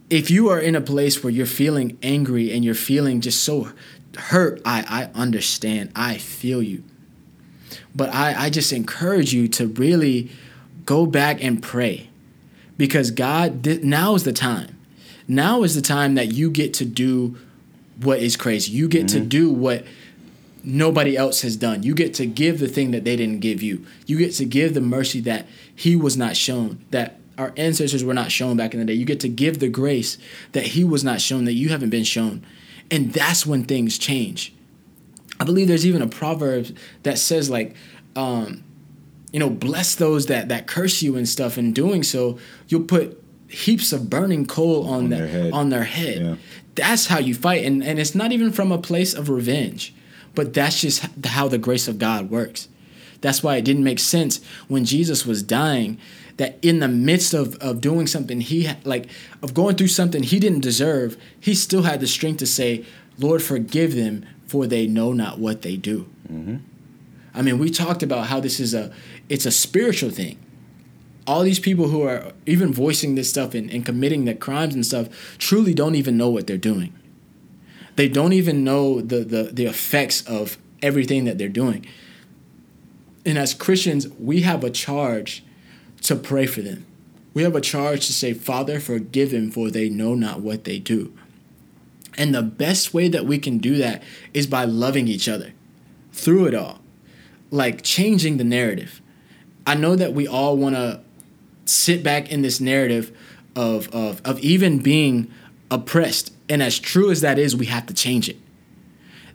if 0.10 0.32
you 0.32 0.50
are 0.50 0.60
in 0.60 0.76
a 0.76 0.82
place 0.82 1.24
where 1.24 1.32
you're 1.32 1.46
feeling 1.46 2.00
angry 2.02 2.52
and 2.52 2.66
you're 2.66 2.74
feeling 2.74 3.22
just 3.22 3.44
so 3.44 3.72
hurt, 4.18 4.64
I, 4.66 4.84
I 5.14 5.20
understand. 5.20 5.92
I 5.96 6.18
feel 6.18 6.64
you. 6.64 6.84
But 7.96 8.14
I, 8.14 8.46
I 8.46 8.50
just 8.50 8.72
encourage 8.72 9.34
you 9.34 9.48
to 9.50 9.68
really 9.68 10.32
go 10.86 11.06
back 11.06 11.44
and 11.44 11.62
pray 11.62 12.10
because 12.78 13.12
God, 13.12 13.64
th- 13.64 13.84
now 13.84 14.16
is 14.16 14.24
the 14.24 14.34
time. 14.34 14.78
Now 15.28 15.64
is 15.64 15.76
the 15.76 15.82
time 15.82 16.16
that 16.16 16.32
you 16.34 16.50
get 16.50 16.74
to 16.76 16.86
do 16.86 17.38
what 18.02 18.20
is 18.20 18.36
crazy. 18.36 18.72
You 18.72 18.88
get 18.88 19.06
mm-hmm. 19.06 19.20
to 19.20 19.26
do 19.26 19.52
what 19.52 19.86
nobody 20.64 21.16
else 21.16 21.42
has 21.42 21.56
done. 21.56 21.84
You 21.84 21.94
get 21.94 22.14
to 22.16 22.26
give 22.26 22.60
the 22.60 22.68
thing 22.68 22.92
that 22.92 23.04
they 23.04 23.16
didn't 23.16 23.40
give 23.40 23.62
you. 23.62 23.86
You 24.06 24.18
get 24.18 24.34
to 24.36 24.46
give 24.46 24.74
the 24.74 24.82
mercy 24.82 25.20
that 25.22 25.46
He 25.76 25.96
was 25.96 26.18
not 26.18 26.36
shown, 26.36 26.84
that 26.92 27.20
our 27.38 27.54
ancestors 27.56 28.04
were 28.04 28.14
not 28.14 28.32
shown 28.32 28.58
back 28.58 28.74
in 28.74 28.80
the 28.80 28.86
day. 28.86 28.94
You 28.94 29.06
get 29.06 29.20
to 29.22 29.30
give 29.30 29.60
the 29.60 29.70
grace 29.70 30.18
that 30.54 30.68
He 30.68 30.84
was 30.84 31.04
not 31.04 31.22
shown, 31.22 31.46
that 31.46 31.54
you 31.54 31.70
haven't 31.70 31.90
been 31.90 32.04
shown. 32.04 32.46
And 32.92 33.14
that's 33.14 33.46
when 33.46 33.66
things 33.66 33.98
change. 33.98 34.54
I 35.40 35.46
believe 35.46 35.68
there's 35.68 35.86
even 35.86 36.02
a 36.02 36.08
proverb 36.08 36.76
that 37.04 37.18
says 37.18 37.50
like, 37.50 37.76
um, 38.16 38.64
you 39.32 39.40
know, 39.40 39.50
bless 39.50 39.96
those 39.96 40.26
that 40.26 40.50
that 40.50 40.68
curse 40.68 41.02
you 41.02 41.16
and 41.16 41.28
stuff. 41.28 41.58
In 41.58 41.72
doing 41.72 42.04
so, 42.04 42.38
you'll 42.68 42.84
put 42.84 43.22
heaps 43.48 43.94
of 43.94 44.10
burning 44.10 44.46
coal 44.46 44.88
on, 44.88 45.06
On 45.06 45.10
their 45.10 45.20
their 45.20 45.28
head. 45.28 45.54
on 45.54 45.70
their 45.70 45.84
head. 45.84 46.22
Yeah. 46.22 46.36
That's 46.76 47.08
how 47.08 47.20
you 47.20 47.36
fight, 47.36 47.64
and 47.66 47.84
and 47.84 48.00
it's 48.00 48.16
not 48.16 48.32
even 48.32 48.52
from 48.52 48.72
a 48.72 48.78
place 48.78 49.14
of 49.14 49.30
revenge, 49.30 49.94
but 50.36 50.54
that's 50.54 50.82
just 50.82 51.06
how 51.26 51.48
the 51.48 51.58
grace 51.58 51.88
of 51.88 52.00
God 52.00 52.30
works. 52.30 52.68
That's 53.22 53.44
why 53.44 53.58
it 53.58 53.66
didn't 53.66 53.84
make 53.84 54.00
sense 54.00 54.40
when 54.68 54.86
Jesus 54.86 55.26
was 55.26 55.44
dying 55.44 55.98
that 56.38 56.58
in 56.62 56.80
the 56.80 56.88
midst 56.88 57.34
of, 57.34 57.56
of 57.58 57.82
doing 57.82 58.08
something 58.08 58.40
he 58.40 58.70
like 58.86 59.08
of 59.44 59.54
going 59.54 59.76
through 59.76 59.90
something 59.90 60.24
he 60.24 60.40
didn't 60.40 60.62
deserve, 60.62 61.18
he 61.40 61.54
still 61.54 61.84
had 61.84 62.00
the 62.00 62.08
strength 62.08 62.38
to 62.40 62.46
say, 62.48 62.86
"Lord, 63.18 63.44
forgive 63.44 63.94
them, 63.94 64.26
for 64.50 64.68
they 64.68 64.88
know 64.88 65.14
not 65.14 65.40
what 65.40 65.62
they 65.62 65.78
do." 65.78 66.10
Mm-hmm. 66.32 66.58
I 67.34 67.42
mean, 67.42 67.60
we 67.60 67.70
talked 67.70 68.04
about 68.04 68.28
how 68.28 68.40
this 68.40 68.60
is 68.60 68.74
a 68.74 68.92
it's 69.30 69.46
a 69.46 69.52
spiritual 69.52 70.10
thing. 70.10 70.38
All 71.28 71.44
these 71.44 71.60
people 71.60 71.90
who 71.90 72.02
are 72.04 72.34
even 72.46 72.74
voicing 72.74 73.16
this 73.16 73.30
stuff 73.30 73.54
and, 73.54 73.70
and 73.70 73.86
committing 73.86 74.26
the 74.26 74.34
crimes 74.34 74.74
and 74.74 74.86
stuff 74.86 75.38
truly 75.38 75.74
don't 75.74 75.96
even 75.96 76.18
know 76.18 76.30
what 76.30 76.48
they're 76.48 76.58
doing. 76.58 76.94
They 77.96 78.10
don't 78.10 78.34
even 78.34 78.64
know 78.64 79.02
the, 79.02 79.24
the 79.24 79.44
the 79.44 79.66
effects 79.66 80.22
of 80.24 80.58
everything 80.82 81.26
that 81.26 81.38
they're 81.38 81.50
doing. 81.50 81.86
And 83.26 83.38
as 83.38 83.54
Christians, 83.54 84.08
we 84.18 84.42
have 84.42 84.64
a 84.64 84.70
charge 84.70 85.44
to 86.04 86.16
pray 86.16 86.46
for 86.46 86.62
them. 86.62 86.86
We 87.34 87.44
have 87.44 87.56
a 87.56 87.62
charge 87.62 88.08
to 88.08 88.14
say, 88.14 88.34
Father, 88.34 88.80
forgive 88.80 89.32
them, 89.32 89.52
for 89.52 89.70
they 89.70 89.90
know 89.90 90.16
not 90.16 90.42
what 90.42 90.64
they 90.64 90.80
do. 90.80 91.14
And 92.18 92.34
the 92.34 92.42
best 92.42 92.94
way 92.94 93.08
that 93.08 93.26
we 93.26 93.40
can 93.40 93.60
do 93.60 93.78
that 93.78 94.04
is 94.34 94.48
by 94.48 94.66
loving 94.66 95.08
each 95.08 95.30
other 95.30 95.54
through 96.12 96.48
it 96.48 96.56
all, 96.56 96.80
like 97.52 97.82
changing 97.82 98.38
the 98.38 98.44
narrative. 98.44 99.02
I 99.66 99.76
know 99.76 99.96
that 99.96 100.14
we 100.14 100.28
all 100.28 100.58
want 100.58 100.76
to 100.76 101.02
sit 101.66 102.04
back 102.04 102.32
in 102.32 102.42
this 102.42 102.60
narrative 102.60 103.16
of, 103.56 103.94
of, 103.94 104.22
of 104.26 104.40
even 104.40 104.80
being 104.80 105.32
oppressed. 105.70 106.34
And 106.50 106.64
as 106.64 106.80
true 106.80 107.12
as 107.12 107.22
that 107.22 107.38
is, 107.38 107.56
we 107.56 107.68
have 107.68 107.86
to 107.88 107.94
change 107.94 108.28
it. 108.28 108.38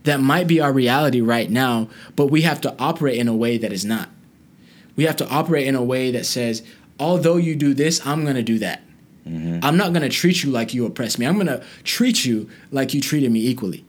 That 0.03 0.19
might 0.19 0.47
be 0.47 0.59
our 0.59 0.71
reality 0.71 1.21
right 1.21 1.49
now, 1.49 1.89
but 2.15 2.27
we 2.27 2.41
have 2.41 2.61
to 2.61 2.75
operate 2.77 3.17
in 3.17 3.27
a 3.27 3.35
way 3.35 3.57
that 3.57 3.71
is 3.71 3.85
not. 3.85 4.09
We 4.95 5.05
have 5.05 5.15
to 5.17 5.27
operate 5.29 5.67
in 5.67 5.75
a 5.75 5.83
way 5.83 6.11
that 6.11 6.25
says, 6.25 6.63
although 6.99 7.37
you 7.37 7.55
do 7.55 7.73
this, 7.73 8.05
I'm 8.05 8.23
going 8.23 8.35
to 8.35 8.43
do 8.43 8.59
that. 8.59 8.83
Mm-hmm. 9.27 9.59
I'm 9.63 9.77
not 9.77 9.93
going 9.93 10.03
to 10.03 10.09
treat 10.09 10.43
you 10.43 10.51
like 10.51 10.73
you 10.73 10.85
oppress 10.85 11.17
me. 11.17 11.25
I'm 11.25 11.35
going 11.35 11.47
to 11.47 11.63
treat 11.83 12.25
you 12.25 12.49
like 12.71 12.93
you 12.93 13.01
treated 13.01 13.31
me 13.31 13.47
equally. 13.47 13.83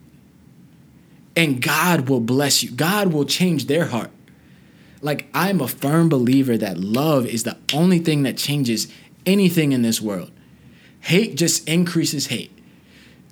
And 1.35 1.61
God 1.61 2.09
will 2.09 2.21
bless 2.21 2.63
you. 2.63 2.71
God 2.71 3.13
will 3.13 3.27
change 3.27 3.67
their 3.67 3.87
heart. 3.87 4.11
Like, 5.03 5.29
I'm 5.35 5.61
a 5.61 5.69
firm 5.69 6.09
believer 6.09 6.57
that 6.57 6.79
love 6.79 7.27
is 7.27 7.45
the 7.45 7.59
only 7.75 7.99
thing 7.99 8.23
that 8.23 8.39
changes 8.39 8.89
anything 9.27 9.73
in 9.73 9.83
this 9.83 10.01
world. 10.01 10.31
Hate 11.01 11.37
just 11.37 11.69
increases 11.69 12.29
hate. 12.29 12.51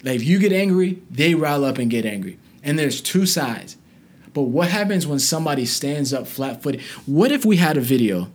Like, 0.03 0.17
if 0.17 0.25
you 0.25 0.39
get 0.39 0.53
angry, 0.53 1.03
they 1.11 1.35
rile 1.35 1.65
up 1.65 1.79
and 1.79 1.91
get 1.91 2.05
angry. 2.05 2.39
And 2.63 2.79
there's 2.79 3.01
two 3.01 3.25
sides. 3.25 3.79
But 4.35 4.43
what 4.43 4.69
happens 4.69 5.07
when 5.07 5.19
somebody 5.19 5.65
stands 5.65 6.13
up 6.13 6.27
flat 6.27 6.63
footed? 6.63 6.83
What 7.07 7.33
if 7.33 7.47
we 7.47 7.57
had 7.57 7.79
a 7.79 7.81
video? 7.81 8.31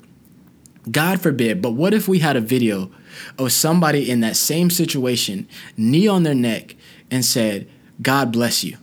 God 0.90 1.22
forbid, 1.22 1.62
but 1.62 1.72
what 1.72 1.94
if 1.94 2.08
we 2.08 2.20
had 2.20 2.36
a 2.36 2.42
video 2.42 2.92
of 3.38 3.52
somebody 3.52 4.10
in 4.10 4.22
that 4.22 4.36
same 4.36 4.70
situation, 4.70 5.48
knee 5.78 6.08
on 6.08 6.24
their 6.24 6.36
neck, 6.36 6.76
and 7.12 7.24
said, 7.24 7.68
God 8.02 8.32
bless 8.32 8.64
you. 8.64 8.78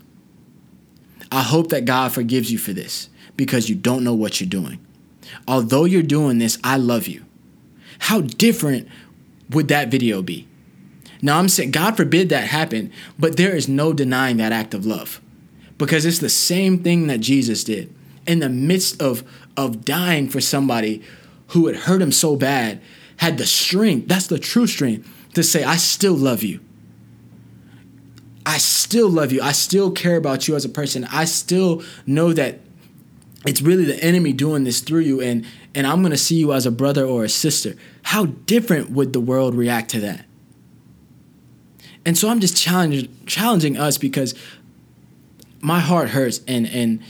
I 1.33 1.43
hope 1.43 1.69
that 1.71 1.85
God 1.85 2.13
forgives 2.13 2.53
you 2.53 2.59
for 2.59 2.73
this 2.73 3.09
because 3.37 3.69
you 3.69 3.75
don't 3.75 4.05
know 4.05 4.15
what 4.15 4.41
you're 4.41 4.49
doing. 4.49 4.85
Although 5.49 5.85
you're 5.85 6.03
doing 6.03 6.39
this, 6.39 6.59
I 6.63 6.77
love 6.77 7.07
you. 7.07 7.25
How 7.99 8.21
different 8.21 8.89
would 9.51 9.69
that 9.69 9.89
video 9.89 10.23
be? 10.23 10.47
Now, 11.23 11.39
I'm 11.39 11.49
saying, 11.49 11.71
God 11.71 11.97
forbid 11.97 12.29
that 12.29 12.49
happen, 12.49 12.93
but 13.19 13.37
there 13.37 13.57
is 13.57 13.69
no 13.69 13.93
denying 13.93 14.37
that 14.37 14.53
act 14.53 14.75
of 14.75 14.87
love 14.87 15.21
because 15.79 16.05
it's 16.05 16.19
the 16.19 16.29
same 16.29 16.83
thing 16.83 17.07
that 17.07 17.21
Jesus 17.21 17.65
did. 17.65 17.93
In 18.27 18.41
the 18.41 18.49
midst 18.49 19.01
of, 19.01 19.25
of 19.57 19.85
dying 19.85 20.29
for 20.29 20.41
somebody 20.41 21.03
who 21.49 21.67
had 21.67 21.77
hurt 21.77 22.03
him 22.03 22.13
so 22.13 22.37
bad, 22.37 22.81
had 23.19 23.39
the 23.39 23.47
strength, 23.47 24.09
that's 24.09 24.27
the 24.27 24.39
true 24.39 24.67
strength, 24.67 25.09
to 25.35 25.43
say, 25.43 25.65
I 25.65 25.77
still 25.77 26.15
love 26.15 26.43
you. 26.43 26.61
I 28.45 28.59
still 28.59 29.09
love 29.09 29.33
you. 29.33 29.43
I 29.43 29.53
still 29.53 29.91
care 29.91 30.17
about 30.17 30.47
you 30.47 30.55
as 30.55 30.65
a 30.65 30.69
person. 30.69 31.05
I 31.11 31.25
still 31.25 31.83
know 32.07 32.33
that 32.33 32.61
it's 33.45 33.61
really 33.61 33.85
the 33.85 34.03
enemy 34.03 34.33
doing 34.33 34.65
this 34.65 34.81
through 34.81 35.01
you 35.01 35.21
and 35.21 35.45
and 35.75 35.87
I'm 35.87 36.01
going 36.01 36.13
to 36.13 36.17
see 36.17 36.37
you 36.37 36.55
as 36.55 36.65
a 36.65 36.71
brother 36.71 37.05
or 37.05 37.25
a 37.25 37.29
sister. 37.29 37.75
How 38.03 38.27
different 38.27 38.91
would 38.91 39.13
the 39.13 39.21
world 39.21 39.55
react 39.55 39.91
to 39.91 40.01
that? 40.01 40.25
And 42.07 42.17
so 42.17 42.31
I'm 42.31 42.41
just 42.41 42.57
challenging 42.57 43.15
challenging 43.27 43.77
us 43.77 43.99
because 43.99 44.35
my 45.61 45.81
heart 45.81 46.11
hurts 46.11 46.41
and 46.47 46.67
and 46.67 47.03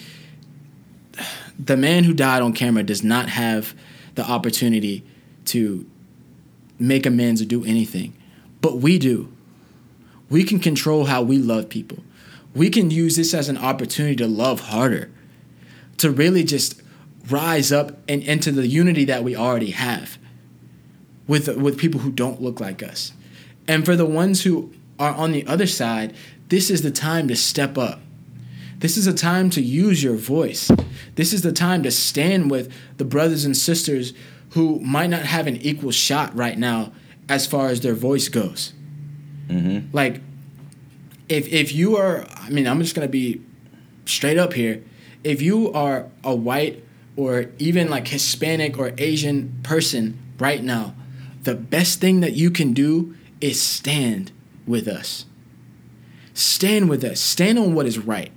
the 1.58 1.76
man 1.76 2.04
who 2.04 2.12
died 2.12 2.42
on 2.42 2.52
camera 2.54 2.82
does 2.82 3.04
not 3.04 3.28
have 3.28 3.74
the 4.16 4.28
opportunity 4.28 5.04
to 5.46 5.86
make 6.78 7.06
amends 7.06 7.40
or 7.40 7.44
do 7.44 7.64
anything. 7.64 8.14
But 8.60 8.78
we 8.78 8.98
do. 8.98 9.32
We 10.28 10.44
can 10.44 10.58
control 10.58 11.04
how 11.04 11.22
we 11.22 11.38
love 11.38 11.68
people. 11.68 11.98
We 12.54 12.70
can 12.70 12.90
use 12.90 13.16
this 13.16 13.32
as 13.32 13.48
an 13.48 13.58
opportunity 13.58 14.16
to 14.16 14.26
love 14.26 14.60
harder, 14.60 15.10
to 15.98 16.10
really 16.10 16.42
just 16.42 16.82
rise 17.28 17.70
up 17.70 17.98
and 18.08 18.22
into 18.22 18.50
the 18.50 18.66
unity 18.66 19.04
that 19.04 19.22
we 19.22 19.36
already 19.36 19.70
have 19.70 20.18
with 21.26 21.48
with 21.56 21.78
people 21.78 22.00
who 22.00 22.10
don't 22.10 22.40
look 22.40 22.60
like 22.60 22.82
us. 22.82 23.12
And 23.68 23.84
for 23.84 23.96
the 23.96 24.06
ones 24.06 24.44
who 24.44 24.72
are 24.98 25.12
on 25.12 25.32
the 25.32 25.46
other 25.46 25.66
side, 25.66 26.14
this 26.48 26.70
is 26.70 26.82
the 26.82 26.90
time 26.90 27.28
to 27.28 27.36
step 27.36 27.76
up. 27.76 28.00
This 28.78 28.96
is 28.96 29.06
a 29.06 29.14
time 29.14 29.50
to 29.50 29.62
use 29.62 30.02
your 30.02 30.16
voice. 30.16 30.70
This 31.14 31.32
is 31.32 31.42
the 31.42 31.52
time 31.52 31.82
to 31.82 31.90
stand 31.90 32.50
with 32.50 32.72
the 32.98 33.04
brothers 33.04 33.44
and 33.44 33.56
sisters 33.56 34.12
who 34.50 34.80
might 34.80 35.10
not 35.10 35.22
have 35.22 35.46
an 35.46 35.56
equal 35.56 35.90
shot 35.90 36.34
right 36.36 36.58
now 36.58 36.92
as 37.28 37.46
far 37.46 37.68
as 37.68 37.80
their 37.80 37.94
voice 37.94 38.28
goes. 38.28 38.72
Mm-hmm. 39.48 39.94
Like, 39.94 40.20
if 41.28 41.48
if 41.52 41.72
you 41.72 41.96
are, 41.96 42.26
I 42.36 42.50
mean, 42.50 42.66
I'm 42.66 42.80
just 42.80 42.94
gonna 42.94 43.08
be 43.08 43.40
straight 44.04 44.38
up 44.38 44.52
here. 44.52 44.82
If 45.24 45.42
you 45.42 45.72
are 45.72 46.08
a 46.22 46.34
white 46.34 46.84
or 47.16 47.46
even 47.58 47.88
like 47.88 48.08
Hispanic 48.08 48.78
or 48.78 48.92
Asian 48.98 49.58
person 49.62 50.18
right 50.38 50.62
now, 50.62 50.94
the 51.42 51.54
best 51.54 52.00
thing 52.00 52.20
that 52.20 52.34
you 52.34 52.50
can 52.50 52.72
do 52.72 53.14
is 53.40 53.60
stand 53.60 54.32
with 54.66 54.86
us. 54.86 55.26
Stand 56.34 56.88
with 56.88 57.02
us. 57.02 57.20
Stand 57.20 57.58
on 57.58 57.74
what 57.74 57.86
is 57.86 57.98
right. 57.98 58.30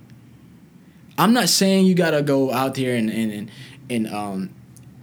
I'm 1.20 1.34
not 1.34 1.50
saying 1.50 1.84
you 1.84 1.94
gotta 1.94 2.22
go 2.22 2.50
out 2.50 2.76
there 2.76 2.96
and 2.96 3.10
and 3.10 3.30
and, 3.30 3.50
and 3.90 4.06
um 4.08 4.54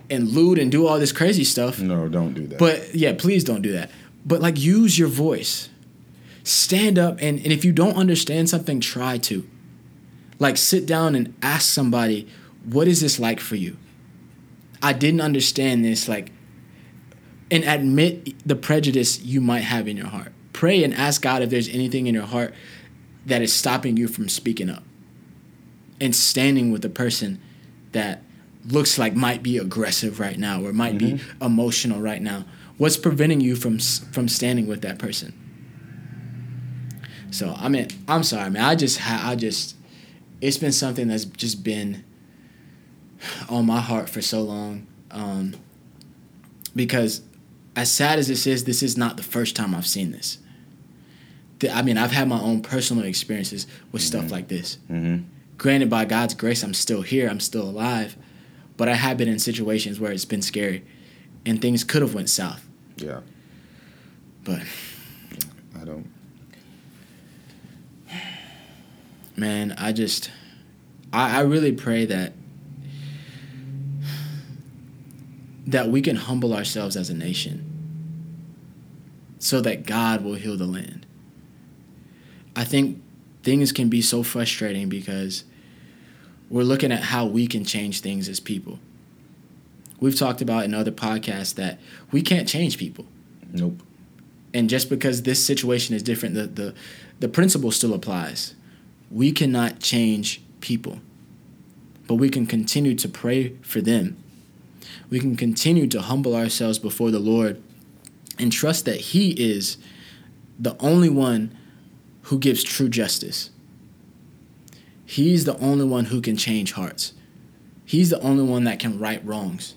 and 0.09 0.29
loot 0.29 0.57
and 0.57 0.71
do 0.71 0.87
all 0.87 0.99
this 0.99 1.11
crazy 1.11 1.43
stuff. 1.43 1.79
No, 1.79 2.09
don't 2.09 2.33
do 2.33 2.47
that. 2.47 2.57
But 2.57 2.95
yeah, 2.95 3.13
please 3.13 3.43
don't 3.43 3.61
do 3.61 3.73
that. 3.73 3.91
But 4.25 4.41
like 4.41 4.59
use 4.59 4.97
your 4.97 5.09
voice. 5.09 5.69
Stand 6.43 6.97
up 6.97 7.17
and, 7.21 7.37
and 7.37 7.47
if 7.47 7.63
you 7.63 7.71
don't 7.71 7.95
understand 7.95 8.49
something, 8.49 8.79
try 8.79 9.19
to. 9.19 9.47
Like 10.39 10.57
sit 10.57 10.87
down 10.87 11.13
and 11.13 11.35
ask 11.43 11.69
somebody, 11.69 12.27
what 12.65 12.87
is 12.87 12.99
this 12.99 13.19
like 13.19 13.39
for 13.39 13.55
you? 13.55 13.77
I 14.81 14.93
didn't 14.93 15.21
understand 15.21 15.85
this, 15.85 16.07
like 16.07 16.31
and 17.51 17.63
admit 17.63 18.47
the 18.47 18.55
prejudice 18.55 19.21
you 19.21 19.39
might 19.39 19.61
have 19.61 19.87
in 19.87 19.97
your 19.97 20.07
heart. 20.07 20.33
Pray 20.51 20.83
and 20.83 20.95
ask 20.95 21.21
God 21.21 21.43
if 21.43 21.51
there's 21.51 21.69
anything 21.69 22.07
in 22.07 22.15
your 22.15 22.25
heart 22.25 22.55
that 23.27 23.43
is 23.43 23.53
stopping 23.53 23.97
you 23.97 24.07
from 24.07 24.29
speaking 24.29 24.67
up 24.67 24.83
and 25.99 26.15
standing 26.15 26.71
with 26.71 26.83
a 26.85 26.89
person 26.89 27.41
that 27.91 28.21
looks 28.67 28.97
like 28.97 29.15
might 29.15 29.41
be 29.41 29.57
aggressive 29.57 30.19
right 30.19 30.37
now 30.37 30.61
or 30.63 30.73
might 30.73 30.97
be 30.97 31.13
mm-hmm. 31.13 31.43
emotional 31.43 32.01
right 32.01 32.21
now. 32.21 32.45
What's 32.77 32.97
preventing 32.97 33.41
you 33.41 33.55
from 33.55 33.79
from 33.79 34.27
standing 34.27 34.67
with 34.67 34.81
that 34.81 34.99
person? 34.99 35.33
So 37.31 37.55
I 37.57 37.69
mean, 37.69 37.87
I'm 38.07 38.23
sorry, 38.23 38.49
man. 38.49 38.63
I 38.63 38.75
just 38.75 38.99
ha- 38.99 39.23
I 39.23 39.35
just 39.35 39.75
it's 40.41 40.57
been 40.57 40.71
something 40.71 41.07
that's 41.07 41.25
just 41.25 41.63
been 41.63 42.03
on 43.49 43.65
my 43.65 43.79
heart 43.79 44.09
for 44.09 44.21
so 44.21 44.41
long. 44.41 44.87
Um, 45.11 45.55
because 46.75 47.21
as 47.75 47.91
sad 47.91 48.19
as 48.19 48.27
this 48.27 48.45
is, 48.45 48.65
this 48.65 48.83
is 48.83 48.97
not 48.97 49.17
the 49.17 49.23
first 49.23 49.55
time 49.55 49.73
I've 49.73 49.87
seen 49.87 50.11
this. 50.11 50.37
The- 51.59 51.75
I 51.75 51.81
mean, 51.81 51.97
I've 51.97 52.11
had 52.11 52.27
my 52.27 52.39
own 52.39 52.61
personal 52.61 53.05
experiences 53.05 53.65
with 53.91 54.01
stuff 54.01 54.25
mm-hmm. 54.25 54.33
like 54.33 54.47
this. 54.47 54.77
Mm-hmm. 54.89 55.23
Granted, 55.57 55.89
by 55.89 56.05
God's 56.05 56.33
grace, 56.35 56.63
I'm 56.63 56.73
still 56.73 57.01
here. 57.01 57.27
I'm 57.29 57.39
still 57.39 57.63
alive, 57.67 58.15
but 58.77 58.87
I 58.87 58.93
have 58.93 59.17
been 59.17 59.27
in 59.27 59.39
situations 59.39 59.99
where 59.99 60.11
it's 60.11 60.25
been 60.25 60.41
scary, 60.41 60.85
and 61.45 61.59
things 61.61 61.83
could 61.83 62.01
have 62.01 62.13
went 62.13 62.29
south. 62.29 62.67
yeah, 62.97 63.21
But 64.43 64.61
I 65.79 65.83
don't. 65.83 66.07
man, 69.35 69.73
I 69.77 69.91
just, 69.93 70.29
I, 71.11 71.37
I 71.37 71.41
really 71.41 71.71
pray 71.71 72.05
that 72.05 72.33
that 75.65 75.89
we 75.89 76.01
can 76.01 76.15
humble 76.15 76.53
ourselves 76.53 76.95
as 76.95 77.09
a 77.09 77.13
nation 77.13 77.61
so 79.37 79.59
that 79.59 79.85
God 79.85 80.23
will 80.23 80.35
heal 80.35 80.55
the 80.55 80.65
land. 80.65 81.05
I 82.55 82.63
think 82.63 83.01
things 83.47 83.71
can 83.71 83.87
be 83.87 84.01
so 84.01 84.23
frustrating 84.23 84.89
because 84.89 85.45
we're 86.49 86.63
looking 86.63 86.91
at 86.91 87.01
how 87.01 87.25
we 87.25 87.47
can 87.47 87.63
change 87.63 88.01
things 88.01 88.27
as 88.27 88.41
people. 88.41 88.77
We've 90.01 90.19
talked 90.19 90.41
about 90.41 90.65
in 90.65 90.73
other 90.73 90.91
podcasts 90.91 91.55
that 91.55 91.79
we 92.11 92.21
can't 92.21 92.45
change 92.45 92.77
people. 92.77 93.05
Nope. 93.53 93.81
And 94.53 94.69
just 94.69 94.89
because 94.89 95.21
this 95.21 95.45
situation 95.45 95.95
is 95.95 96.03
different, 96.03 96.35
the, 96.35 96.47
the, 96.47 96.75
the 97.21 97.29
principle 97.29 97.71
still 97.71 97.93
applies. 97.93 98.53
We 99.09 99.31
cannot 99.31 99.79
change 99.79 100.41
people, 100.59 100.99
but 102.05 102.15
we 102.15 102.29
can 102.29 102.47
continue 102.47 102.95
to 102.95 103.07
pray 103.07 103.53
for 103.61 103.79
them. 103.79 104.21
We 105.09 105.21
can 105.21 105.37
continue 105.37 105.87
to 105.87 106.01
humble 106.01 106.35
ourselves 106.35 106.79
before 106.79 107.11
the 107.11 107.19
Lord 107.19 107.63
and 108.37 108.51
trust 108.51 108.83
that 108.83 108.97
He 108.97 109.31
is 109.31 109.77
the 110.59 110.75
only 110.81 111.07
one 111.07 111.57
who 112.27 112.37
gives 112.37 112.61
true 112.61 112.89
justice. 112.89 113.51
He's 115.05 115.45
the 115.45 115.57
only 115.59 115.85
one 115.85 116.05
who 116.05 116.19
can 116.19 116.35
change 116.35 116.73
hearts. 116.73 117.13
He's 117.85 118.09
the 118.09 118.19
only 118.19 118.43
one 118.43 118.65
that 118.65 118.79
can 118.79 118.99
right 118.99 119.25
wrongs. 119.25 119.75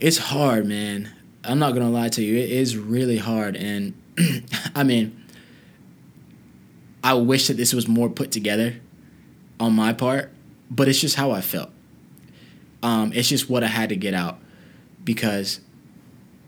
It's 0.00 0.18
hard, 0.18 0.66
man. 0.66 1.12
I'm 1.44 1.60
not 1.60 1.74
gonna 1.74 1.90
lie 1.90 2.08
to 2.10 2.22
you. 2.22 2.36
It 2.36 2.50
is 2.50 2.76
really 2.76 3.18
hard, 3.18 3.54
and 3.54 3.94
I 4.74 4.82
mean, 4.82 5.24
I 7.04 7.14
wish 7.14 7.46
that 7.46 7.56
this 7.56 7.72
was 7.72 7.86
more 7.86 8.08
put 8.08 8.32
together 8.32 8.80
on 9.60 9.74
my 9.74 9.92
part, 9.92 10.32
but 10.68 10.88
it's 10.88 11.00
just 11.00 11.14
how 11.14 11.30
I 11.30 11.40
felt. 11.40 11.70
Um, 12.82 13.12
it's 13.14 13.28
just 13.28 13.48
what 13.48 13.62
I 13.62 13.68
had 13.68 13.90
to 13.90 13.96
get 13.96 14.12
out 14.12 14.40
because 15.04 15.60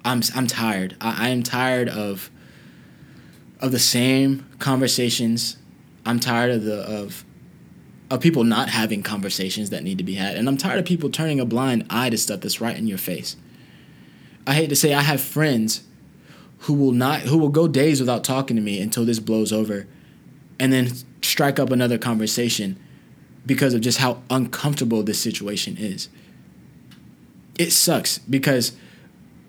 I'm 0.05 0.21
I'm 0.35 0.49
tired. 0.49 0.97
I, 1.01 1.27
I 1.27 1.29
am 1.29 1.45
tired 1.45 1.89
of 1.89 2.29
of 3.65 3.73
the 3.73 3.79
same 3.79 4.47
conversations. 4.59 5.57
I'm 6.05 6.21
tired 6.21 6.51
of 6.51 6.65
the 6.65 6.83
of 6.83 7.25
of 8.11 8.21
people 8.21 8.45
not 8.45 8.69
having 8.69 9.03
conversations 9.03 9.71
that 9.71 9.83
need 9.83 9.97
to 9.97 10.05
be 10.05 10.15
had, 10.15 10.37
and 10.37 10.47
I'm 10.47 10.59
tired 10.59 10.79
of 10.79 10.85
people 10.85 11.09
turning 11.09 11.41
a 11.41 11.47
blind 11.47 11.87
eye 11.89 12.11
to 12.11 12.19
stuff 12.19 12.41
that's 12.41 12.61
right 12.61 12.77
in 12.77 12.87
your 12.87 12.99
face. 12.99 13.37
I 14.47 14.53
hate 14.53 14.69
to 14.69 14.77
say 14.77 14.93
I 14.93 15.01
have 15.01 15.21
friends 15.21 15.83
who 16.61 16.75
will 16.75 16.93
not 16.93 17.23
who 17.23 17.39
will 17.39 17.49
go 17.49 17.67
days 17.67 18.01
without 18.01 18.23
talking 18.23 18.55
to 18.57 18.63
me 18.63 18.83
until 18.83 19.07
this 19.07 19.19
blows 19.19 19.51
over 19.51 19.87
and 20.61 20.71
then 20.71 20.91
strike 21.23 21.59
up 21.59 21.71
another 21.71 21.97
conversation 21.97 22.79
because 23.47 23.73
of 23.73 23.81
just 23.81 23.97
how 23.97 24.23
uncomfortable 24.29 25.03
this 25.03 25.19
situation 25.19 25.79
is. 25.79 26.11
It 27.59 27.73
sucks 27.73 28.19
because 28.19 28.77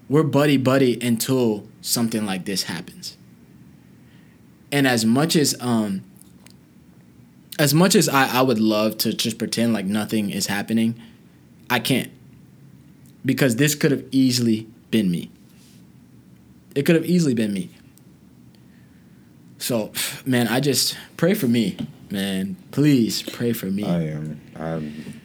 we're 0.07 0.23
buddy 0.23 0.55
buddy 0.55 1.01
until 1.01 1.67
something 1.81 2.25
like 2.25 2.45
this 2.45 2.63
happens. 2.63 3.14
And 4.75 4.85
as 4.85 5.05
much 5.05 5.37
as 5.37 5.55
um 5.61 6.03
as 7.57 7.73
much 7.73 7.95
as 7.95 8.09
I, 8.09 8.39
I 8.39 8.41
would 8.41 8.59
love 8.59 8.97
to 8.99 9.13
just 9.13 9.37
pretend 9.37 9.71
like 9.71 9.85
nothing 9.85 10.29
is 10.29 10.47
happening, 10.47 11.01
I 11.69 11.79
can't. 11.79 12.11
Because 13.23 13.55
this 13.55 13.73
could 13.73 13.91
have 13.91 14.03
easily 14.11 14.67
been 14.91 15.09
me. 15.09 15.31
It 16.75 16.85
could 16.85 16.95
have 16.95 17.05
easily 17.05 17.33
been 17.33 17.53
me. 17.53 17.69
So, 19.59 19.93
man, 20.25 20.49
I 20.49 20.59
just 20.59 20.97
pray 21.15 21.35
for 21.35 21.47
me, 21.47 21.77
man. 22.11 22.57
Please 22.71 23.23
pray 23.23 23.53
for 23.53 23.67
me. 23.67 23.85
I 23.85 24.07
am. 24.07 24.41
I'm. 24.57 25.21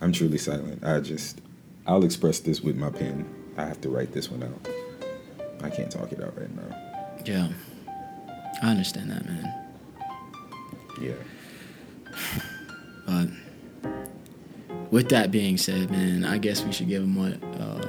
I'm 0.00 0.10
truly 0.10 0.38
silent. 0.38 0.84
I 0.84 0.98
just. 0.98 1.40
I'll 1.86 2.04
express 2.04 2.40
this 2.40 2.62
with 2.62 2.74
my 2.74 2.90
pen. 2.90 3.32
I 3.56 3.64
have 3.64 3.80
to 3.82 3.90
write 3.90 4.10
this 4.10 4.28
one 4.28 4.42
out. 4.42 4.68
I 5.62 5.70
can't 5.70 5.88
talk 5.88 6.10
it 6.10 6.20
out 6.20 6.36
right 6.36 6.50
now. 6.50 6.76
Yeah. 7.24 7.48
I 8.62 8.70
understand 8.70 9.10
that, 9.10 9.24
man. 9.24 9.54
Yeah. 11.00 11.12
But 13.06 13.28
with 14.90 15.08
that 15.10 15.30
being 15.30 15.56
said, 15.56 15.90
man, 15.90 16.24
I 16.24 16.38
guess 16.38 16.64
we 16.64 16.72
should 16.72 16.88
give 16.88 17.02
him 17.02 17.14
what. 17.14 17.34
Uh, 17.60 17.86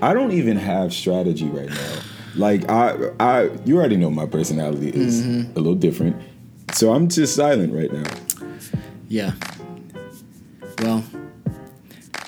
I 0.00 0.14
don't 0.14 0.32
even 0.32 0.56
have 0.56 0.92
strategy 0.92 1.46
right 1.46 1.68
now. 1.68 1.96
Like 2.36 2.68
I, 2.70 3.10
I, 3.20 3.50
you 3.64 3.76
already 3.76 3.96
know 3.96 4.10
my 4.10 4.26
personality 4.26 4.88
is 4.90 5.22
Mm-hmm. 5.22 5.52
a 5.52 5.60
little 5.60 5.74
different, 5.74 6.16
so 6.72 6.92
I'm 6.92 7.08
just 7.08 7.36
silent 7.36 7.72
right 7.72 7.92
now. 7.92 8.10
yeah. 9.08 9.32
Well, 10.80 11.04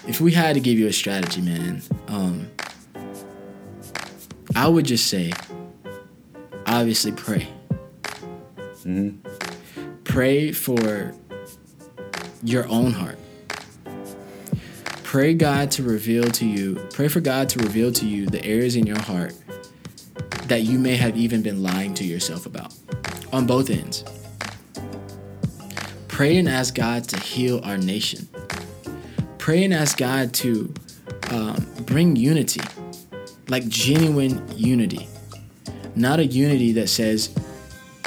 if 0.07 0.21
we 0.21 0.33
had 0.33 0.55
to 0.55 0.61
give 0.61 0.79
you 0.79 0.87
a 0.87 0.93
strategy, 0.93 1.41
man, 1.41 1.83
um, 2.07 2.49
I 4.55 4.69
would 4.69 4.85
just 4.87 5.07
say, 5.09 5.33
obviously, 6.77 7.13
pray. 7.13 7.49
Pray 10.05 10.53
for 10.53 11.15
your 12.43 12.69
own 12.69 12.93
heart. 12.93 13.19
Pray 15.03 15.33
God 15.35 15.71
to 15.73 15.83
reveal 15.83 16.25
to 16.25 16.45
you, 16.45 16.75
pray 16.93 17.09
for 17.09 17.21
God 17.21 17.49
to 17.51 17.61
reveal 17.61 17.91
to 17.93 18.07
you 18.07 18.27
the 18.27 18.45
areas 18.45 18.77
in 18.77 18.87
your 18.87 19.01
heart 19.01 19.35
that 20.45 20.63
you 20.63 20.79
may 20.79 20.97
have 20.97 21.17
even 21.17 21.43
been 21.43 21.63
lying 21.63 21.95
to 21.95 22.05
yourself 22.05 22.45
about 22.45 22.75
on 23.33 23.47
both 23.47 23.71
ends. 23.71 24.05
Pray 26.09 26.37
and 26.37 26.49
ask 26.49 26.75
God 26.75 27.05
to 27.05 27.19
heal 27.19 27.61
our 27.65 27.79
nation. 27.79 28.29
Pray 29.39 29.65
and 29.65 29.73
ask 29.73 29.97
God 29.97 30.35
to 30.35 30.73
um, 31.31 31.67
bring 31.81 32.17
unity, 32.17 32.61
like 33.49 33.67
genuine 33.69 34.47
unity. 34.55 35.09
Not 35.97 36.21
a 36.21 36.27
unity 36.27 36.73
that 36.73 36.89
says, 36.89 37.35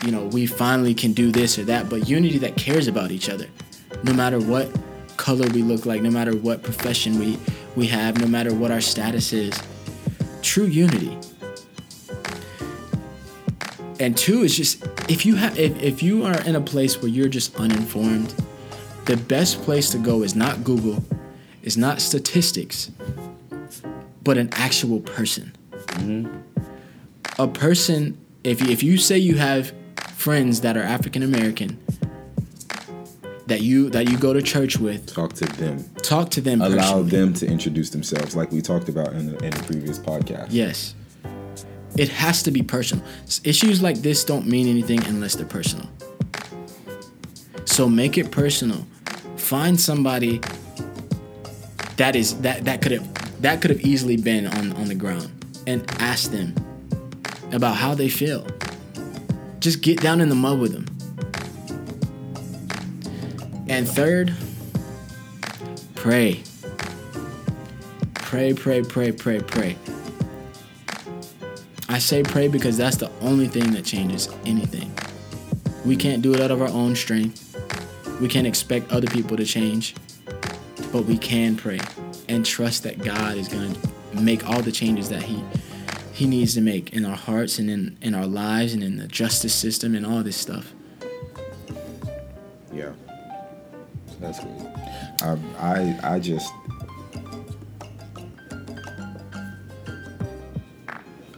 you 0.06 0.12
know, 0.12 0.25
we 0.25 0.45
finally 0.45 0.93
can 0.93 1.13
do 1.13 1.32
this 1.32 1.58
or 1.58 1.63
that, 1.65 1.89
but 1.89 2.08
unity 2.08 2.38
that 2.38 2.56
cares 2.56 2.88
about 2.88 3.12
each 3.12 3.30
other. 3.30 3.47
No 4.04 4.13
matter 4.13 4.39
what 4.39 4.69
color 5.17 5.47
we 5.49 5.63
look 5.63 5.86
like, 5.86 6.02
no 6.02 6.12
matter 6.12 6.36
what 6.36 6.63
profession 6.63 7.19
we, 7.19 7.38
we 7.75 7.88
have, 7.88 8.19
no 8.21 8.28
matter 8.28 8.54
what 8.54 8.71
our 8.71 8.80
status 8.80 9.34
is. 9.34 9.60
True 10.41 10.65
unity. 10.65 11.17
And 13.99 14.15
two 14.15 14.43
is 14.43 14.56
just 14.56 14.86
if 15.10 15.25
you 15.25 15.36
have 15.36 15.60
if, 15.60 15.82
if 15.82 16.02
you 16.02 16.23
are 16.23 16.39
in 16.43 16.56
a 16.56 16.62
place 16.62 17.02
where 17.02 17.10
you're 17.10 17.28
just 17.28 17.56
uninformed, 17.58 18.34
the 19.06 19.17
best 19.17 19.62
place 19.63 19.89
to 19.89 19.97
go 19.97 20.23
is 20.23 20.36
not 20.36 20.63
Google, 20.63 21.04
is 21.63 21.75
not 21.75 21.99
statistics, 21.99 22.91
but 24.23 24.38
an 24.38 24.49
actual 24.54 25.02
person. 25.02 25.52
Mm-hmm. 25.71 26.58
A 27.39 27.47
person, 27.47 28.17
if 28.43 28.62
you, 28.62 28.67
if 28.67 28.84
you 28.84 28.97
say 28.97 29.17
you 29.17 29.36
have 29.38 29.73
friends 30.15 30.62
that 30.62 30.75
are 30.78 30.84
African 30.84 31.23
American, 31.23 31.80
that 33.47 33.62
you 33.62 33.89
that 33.89 34.10
you 34.10 34.17
go 34.17 34.34
to 34.34 34.41
church 34.41 34.78
with, 34.78 35.08
Talk 35.12 35.34
to 35.34 35.45
them. 35.45 35.84
talk 36.04 36.30
to 36.32 36.41
them. 36.41 36.62
Allow 36.62 36.75
personally. 37.02 37.10
them 37.10 37.34
to 37.36 37.47
introduce 37.47 37.89
themselves, 37.89 38.36
like 38.36 38.52
we 38.52 38.62
talked 38.62 38.89
about 38.89 39.13
in 39.13 39.32
the, 39.32 39.38
in 39.43 39.52
the 39.52 39.63
previous 39.63 39.97
podcast. 39.97 40.47
Yes. 40.52 40.93
It 41.97 42.10
has 42.10 42.43
to 42.43 42.52
be 42.52 42.62
personal. 42.62 43.04
Issues 43.43 43.82
like 43.82 43.97
this 43.97 44.23
don't 44.23 44.45
mean 44.45 44.67
anything 44.67 45.04
unless 45.06 45.36
they're 45.36 45.45
personal. 45.47 45.89
So 47.65 47.89
make 47.89 48.17
it 48.17 48.32
personal. 48.32 48.86
Find 49.38 49.80
somebody 49.80 50.41
that 51.97 52.15
is 52.15 52.39
that 52.41 52.65
that 52.65 52.82
could 52.82 52.91
have 52.91 53.41
that 53.41 53.62
could 53.62 53.71
have 53.71 53.82
easily 53.82 54.17
been 54.17 54.45
on 54.45 54.73
on 54.73 54.88
the 54.89 54.95
ground 54.95 55.32
and 55.65 55.84
ask 55.99 56.30
them 56.32 56.54
about 57.51 57.75
how 57.75 57.95
they 57.95 58.09
feel. 58.09 58.45
Just 59.59 59.81
get 59.81 59.99
down 60.01 60.21
in 60.21 60.29
the 60.29 60.35
mud 60.35 60.59
with 60.59 60.71
them. 60.71 60.85
And 63.67 63.88
third, 63.88 64.33
pray. 65.95 66.43
Pray, 68.15 68.53
pray, 68.53 68.83
pray, 68.83 69.12
pray, 69.12 69.39
pray. 69.41 69.77
I 71.88 71.97
say 71.99 72.23
pray 72.23 72.47
because 72.47 72.77
that's 72.77 72.97
the 72.97 73.12
only 73.21 73.47
thing 73.47 73.71
that 73.73 73.83
changes 73.83 74.29
anything. 74.45 74.91
We 75.85 75.95
can't 75.95 76.21
do 76.21 76.33
it 76.33 76.41
out 76.41 76.51
of 76.51 76.62
our 76.62 76.67
own 76.67 76.95
strength. 76.95 77.45
We 78.21 78.27
can't 78.27 78.45
expect 78.47 78.91
other 78.91 79.07
people 79.07 79.38
to 79.38 79.45
change. 79.45 79.95
But 80.91 81.05
we 81.05 81.17
can 81.17 81.55
pray 81.55 81.79
and 82.27 82.45
trust 82.45 82.83
that 82.83 83.03
God 83.03 83.38
is 83.38 83.47
going 83.47 83.73
to 83.73 84.21
make 84.21 84.47
all 84.47 84.62
the 84.62 84.71
changes 84.71 85.09
that 85.09 85.23
he 85.23 85.43
he 86.19 86.27
needs 86.27 86.53
to 86.53 86.60
make 86.60 86.91
in 86.91 87.05
our 87.05 87.15
hearts 87.15 87.60
and 87.60 87.69
in, 87.69 87.97
in 88.01 88.13
our 88.13 88.27
lives 88.27 88.73
and 88.73 88.84
in 88.84 88.97
the 88.97 89.08
justice 89.08 89.55
system 89.55 89.95
and 89.95 90.05
all 90.05 90.21
this 90.21 90.36
stuff. 90.36 90.73
Yeah. 92.73 92.91
That's 94.19 94.41
good. 94.41 94.67
I, 95.21 95.38
I, 95.58 96.15
I 96.15 96.19
just. 96.19 96.51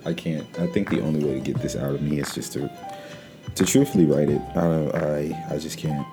I 0.04 0.14
can't. 0.16 0.48
I 0.60 0.66
think 0.66 0.90
the 0.90 1.00
only 1.02 1.24
way 1.24 1.36
to 1.36 1.42
get 1.42 1.62
this 1.62 1.76
out 1.76 1.94
of 1.94 2.02
me 2.02 2.18
is 2.18 2.34
just 2.34 2.54
to 2.54 2.68
to 3.54 3.66
truthfully 3.66 4.08
write 4.08 4.30
it. 4.30 4.42
I 4.56 5.36
I 5.48 5.54
I 5.54 5.58
just 5.60 5.78
can't. 5.78 6.08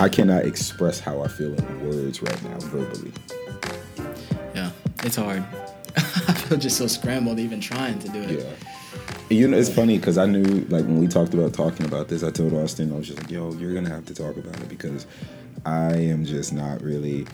I 0.00 0.08
cannot 0.08 0.44
express 0.44 0.98
how 0.98 1.22
I 1.22 1.28
feel 1.28 1.54
in 1.54 1.88
words 1.88 2.22
right 2.22 2.42
now, 2.42 2.58
verbally. 2.58 3.12
Yeah, 4.52 4.72
it's 5.04 5.14
hard. 5.14 5.44
I 6.28 6.32
feel 6.32 6.58
just 6.58 6.78
so 6.78 6.86
scrambled 6.86 7.38
even 7.38 7.60
trying 7.60 7.98
to 7.98 8.08
do 8.08 8.22
it. 8.22 8.40
Yeah. 8.40 8.52
You 9.28 9.48
know, 9.48 9.58
it's 9.58 9.68
funny 9.68 9.98
because 9.98 10.18
I 10.18 10.26
knew, 10.26 10.64
like, 10.68 10.84
when 10.84 10.98
we 10.98 11.08
talked 11.08 11.34
about 11.34 11.52
talking 11.52 11.84
about 11.84 12.08
this, 12.08 12.22
I 12.22 12.30
told 12.30 12.52
Austin, 12.54 12.92
I 12.92 12.96
was 12.96 13.08
just 13.08 13.20
like, 13.20 13.30
yo, 13.30 13.52
you're 13.54 13.72
going 13.72 13.84
to 13.84 13.90
have 13.90 14.06
to 14.06 14.14
talk 14.14 14.36
about 14.36 14.58
it 14.60 14.68
because 14.68 15.06
I 15.64 15.94
am 15.94 16.24
just 16.24 16.52
not 16.52 16.80
really 16.80 17.26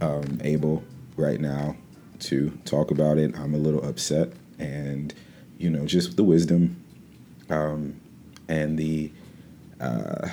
um, 0.00 0.38
able 0.42 0.84
right 1.16 1.40
now 1.40 1.76
to 2.20 2.50
talk 2.64 2.90
about 2.90 3.18
it. 3.18 3.36
I'm 3.36 3.54
a 3.54 3.58
little 3.58 3.84
upset. 3.84 4.32
And, 4.58 5.12
you 5.58 5.68
know, 5.68 5.86
just 5.86 6.16
the 6.16 6.24
wisdom 6.24 6.82
um, 7.50 8.00
and 8.48 8.78
the. 8.78 9.12
Uh, 9.80 10.28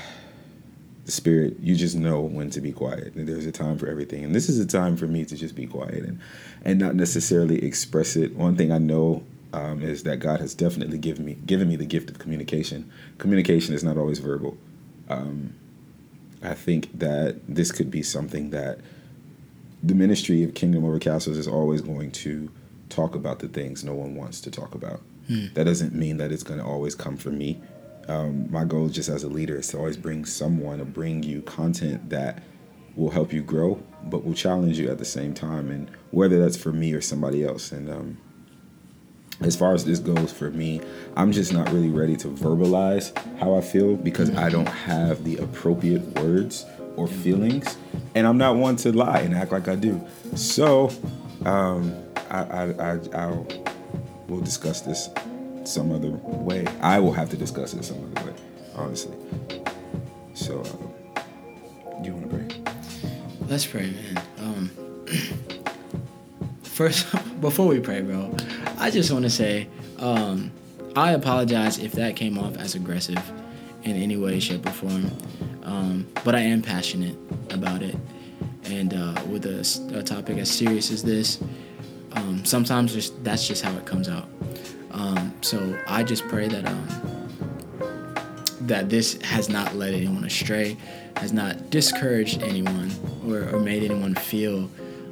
the 1.06 1.12
spirit 1.12 1.58
you 1.60 1.76
just 1.76 1.96
know 1.96 2.22
when 2.22 2.50
to 2.52 2.62
be 2.62 2.72
quiet. 2.72 3.14
And 3.16 3.28
there's 3.28 3.46
a 3.46 3.52
time 3.52 3.78
for 3.78 3.88
everything. 3.88 4.24
And 4.24 4.34
this 4.34 4.50
is 4.50 4.60
a 4.60 4.66
time 4.66 4.96
for 4.96 5.06
me 5.08 5.26
to 5.26 5.36
just 5.36 5.56
be 5.56 5.68
quiet 5.68 6.04
and 6.04 6.20
and 6.64 6.80
not 6.80 6.96
necessarily 6.96 7.64
express 7.64 8.16
it. 8.16 8.36
One 8.36 8.56
thing 8.56 8.72
i 8.72 8.78
know 8.78 9.24
um, 9.52 9.82
is 9.84 10.04
that 10.04 10.18
god 10.18 10.40
has 10.40 10.56
definitely 10.56 10.98
given 10.98 11.26
me 11.26 11.38
given 11.46 11.68
me 11.68 11.76
the 11.76 11.86
gift 11.86 12.10
of 12.10 12.20
communication. 12.20 12.90
Communication 13.18 13.74
is 13.74 13.84
not 13.84 13.98
always 13.98 14.20
verbal. 14.20 14.58
Um, 15.10 15.56
i 16.42 16.54
think 16.54 16.98
that 16.98 17.40
this 17.48 17.72
could 17.72 17.92
be 17.92 18.02
something 18.02 18.50
that 18.50 18.80
the 19.82 19.94
ministry 19.94 20.44
of 20.44 20.54
kingdom 20.54 20.86
over 20.86 20.98
castles 20.98 21.38
is 21.38 21.48
always 21.48 21.82
going 21.82 22.12
to 22.12 22.50
talk 22.90 23.16
about 23.16 23.40
the 23.40 23.50
things 23.50 23.84
no 23.84 23.94
one 23.94 24.16
wants 24.16 24.40
to 24.42 24.52
talk 24.52 24.76
about. 24.76 25.02
Hmm. 25.28 25.48
that 25.54 25.64
doesn't 25.64 25.94
mean 25.94 26.18
that 26.18 26.34
it's 26.34 26.44
going 26.44 26.60
to 26.60 26.66
always 26.66 26.96
come 26.96 27.16
from 27.16 27.38
me 27.38 27.62
um, 28.08 28.52
my 28.52 28.66
goal 28.66 28.90
just 28.90 29.10
as 29.10 29.24
a 29.24 29.30
leader 29.30 29.58
is 29.58 29.68
to 29.70 29.78
always 29.78 29.98
bring 29.98 30.26
someone 30.26 30.82
or 30.82 30.86
bring 30.86 31.24
you 31.24 31.42
content 31.42 32.10
that 32.10 32.44
will 32.96 33.10
help 33.10 33.34
you 33.34 33.42
grow, 33.42 33.82
but 34.04 34.24
will 34.24 34.34
challenge 34.34 34.78
you 34.78 34.90
at 34.90 34.98
the 34.98 35.06
same 35.06 35.34
time. 35.34 35.70
And 35.70 35.90
whether 36.12 36.40
that's 36.40 36.58
for 36.58 36.72
me 36.72 36.94
or 36.94 37.02
somebody 37.02 37.44
else. 37.44 37.72
And 37.72 37.90
um, 37.90 38.18
as 39.42 39.56
far 39.56 39.74
as 39.74 39.86
this 39.86 40.00
goes 40.00 40.32
for 40.32 40.52
me, 40.52 40.82
I'm 41.16 41.32
just 41.32 41.54
not 41.54 41.72
really 41.72 41.90
ready 41.90 42.16
to 42.18 42.28
verbalize 42.28 43.16
how 43.40 43.56
I 43.56 43.62
feel 43.62 43.96
because 43.96 44.30
I 44.36 44.50
don't 44.50 44.68
have 44.68 45.24
the 45.24 45.38
appropriate 45.38 46.02
words 46.20 46.66
or 46.96 47.08
feelings. 47.08 47.78
And 48.16 48.28
I'm 48.28 48.38
not 48.38 48.56
one 48.58 48.76
to 48.78 48.92
lie 48.92 49.20
and 49.20 49.34
act 49.34 49.52
like 49.52 49.68
I 49.68 49.76
do. 49.76 50.06
So 50.36 50.92
um, 51.46 51.96
I, 52.30 52.44
I, 52.44 52.64
I, 52.64 53.00
I'll, 53.16 53.48
we'll 54.28 54.42
discuss 54.42 54.82
this 54.82 55.10
some 55.64 55.92
other 55.92 56.10
way. 56.10 56.66
I 56.82 57.00
will 57.00 57.14
have 57.14 57.30
to 57.32 57.38
discuss 57.38 57.74
it 57.74 57.84
some 57.84 57.98
other 58.16 58.28
way, 58.28 58.34
honestly. 58.76 59.16
So, 60.34 60.64
do 62.02 62.10
you 62.10 62.16
want 62.16 62.32
to 62.32 62.38
pray? 62.38 62.74
Let's 63.48 63.66
pray, 63.66 63.92
man. 63.92 64.24
Um, 64.40 65.06
first, 66.64 67.08
before 67.42 67.68
we 67.68 67.80
pray, 67.80 68.02
bro, 68.02 68.36
I 68.78 68.90
just 68.90 69.12
want 69.12 69.24
to 69.24 69.30
say 69.30 69.68
um, 70.00 70.52
I 70.96 71.12
apologize 71.14 71.80
if 71.80 71.94
that 71.94 72.16
came 72.16 72.38
off 72.38 72.58
as 72.58 72.76
aggressive 72.76 73.20
in 73.84 73.96
any 73.96 74.18
way, 74.18 74.40
shape, 74.40 74.66
or 74.66 74.72
form. 74.72 75.12
Um, 75.64 76.08
but 76.24 76.36
I 76.36 76.40
am 76.40 76.62
passionate 76.62 77.18
about 77.50 77.82
it. 77.82 77.96
And 78.66 78.94
uh, 78.94 79.22
with 79.28 79.46
a, 79.46 79.98
a, 79.98 80.04
topic 80.04 80.38
as 80.38 80.50
serious 80.50 80.92
as 80.92 81.04
this, 81.04 81.40
um, 82.14 82.46
sometimes 82.46 82.94
just, 82.94 83.24
that's 83.24 83.48
just 83.48 83.64
how 83.64 83.74
it 83.74 83.86
comes 83.86 84.08
out. 84.08 84.28
Um, 85.44 85.76
so 85.76 85.80
I 85.88 86.04
just 86.04 86.28
pray 86.28 86.48
that 86.48 86.66
um, 86.66 86.88
that 88.62 88.90
this 88.90 89.22
has 89.22 89.50
not 89.50 89.76
led 89.76 89.94
anyone 89.94 90.24
astray, 90.24 90.78
has 91.18 91.34
not 91.34 91.70
discouraged 91.70 92.42
anyone 92.42 92.92
or, 93.28 93.56
or 93.56 93.60
made 93.60 93.84
anyone 93.84 94.16
feel 94.16 94.70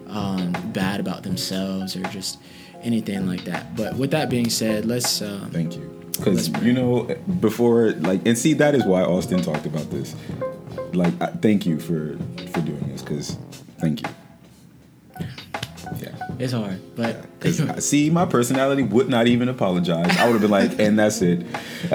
um, 0.08 0.54
bad 0.74 1.00
about 1.00 1.24
themselves 1.24 1.96
or 1.96 2.04
just 2.04 2.40
anything 2.82 3.28
like 3.28 3.44
that. 3.46 3.76
But 3.76 3.96
with 3.96 4.12
that 4.12 4.30
being 4.30 4.50
said, 4.50 4.86
let's. 4.86 5.22
Uh, 5.22 5.48
Thank 5.52 5.76
you. 5.76 5.98
Because 6.12 6.50
you 6.62 6.74
know, 6.74 7.04
before 7.40 7.92
like, 7.94 8.26
and 8.28 8.38
see, 8.38 8.54
that 8.56 8.76
is 8.76 8.86
why 8.86 9.02
Austin 9.02 9.42
talked 9.42 9.66
about 9.66 9.90
this. 9.90 10.16
Like, 10.94 11.42
thank 11.42 11.66
you 11.66 11.80
for 11.80 12.18
for 12.52 12.62
doing 12.62 12.88
this. 12.90 13.02
Because, 13.02 13.38
thank 13.80 14.02
you. 14.02 14.14
It's 16.42 16.54
hard, 16.54 16.82
but 16.96 17.24
yeah, 17.44 17.78
see, 17.78 18.10
my 18.10 18.26
personality 18.26 18.82
would 18.82 19.08
not 19.08 19.28
even 19.28 19.48
apologize. 19.48 20.18
I 20.18 20.26
would 20.26 20.34
have 20.34 20.42
been 20.42 20.50
like, 20.50 20.80
and 20.80 20.98
that's 20.98 21.22
it. 21.22 21.46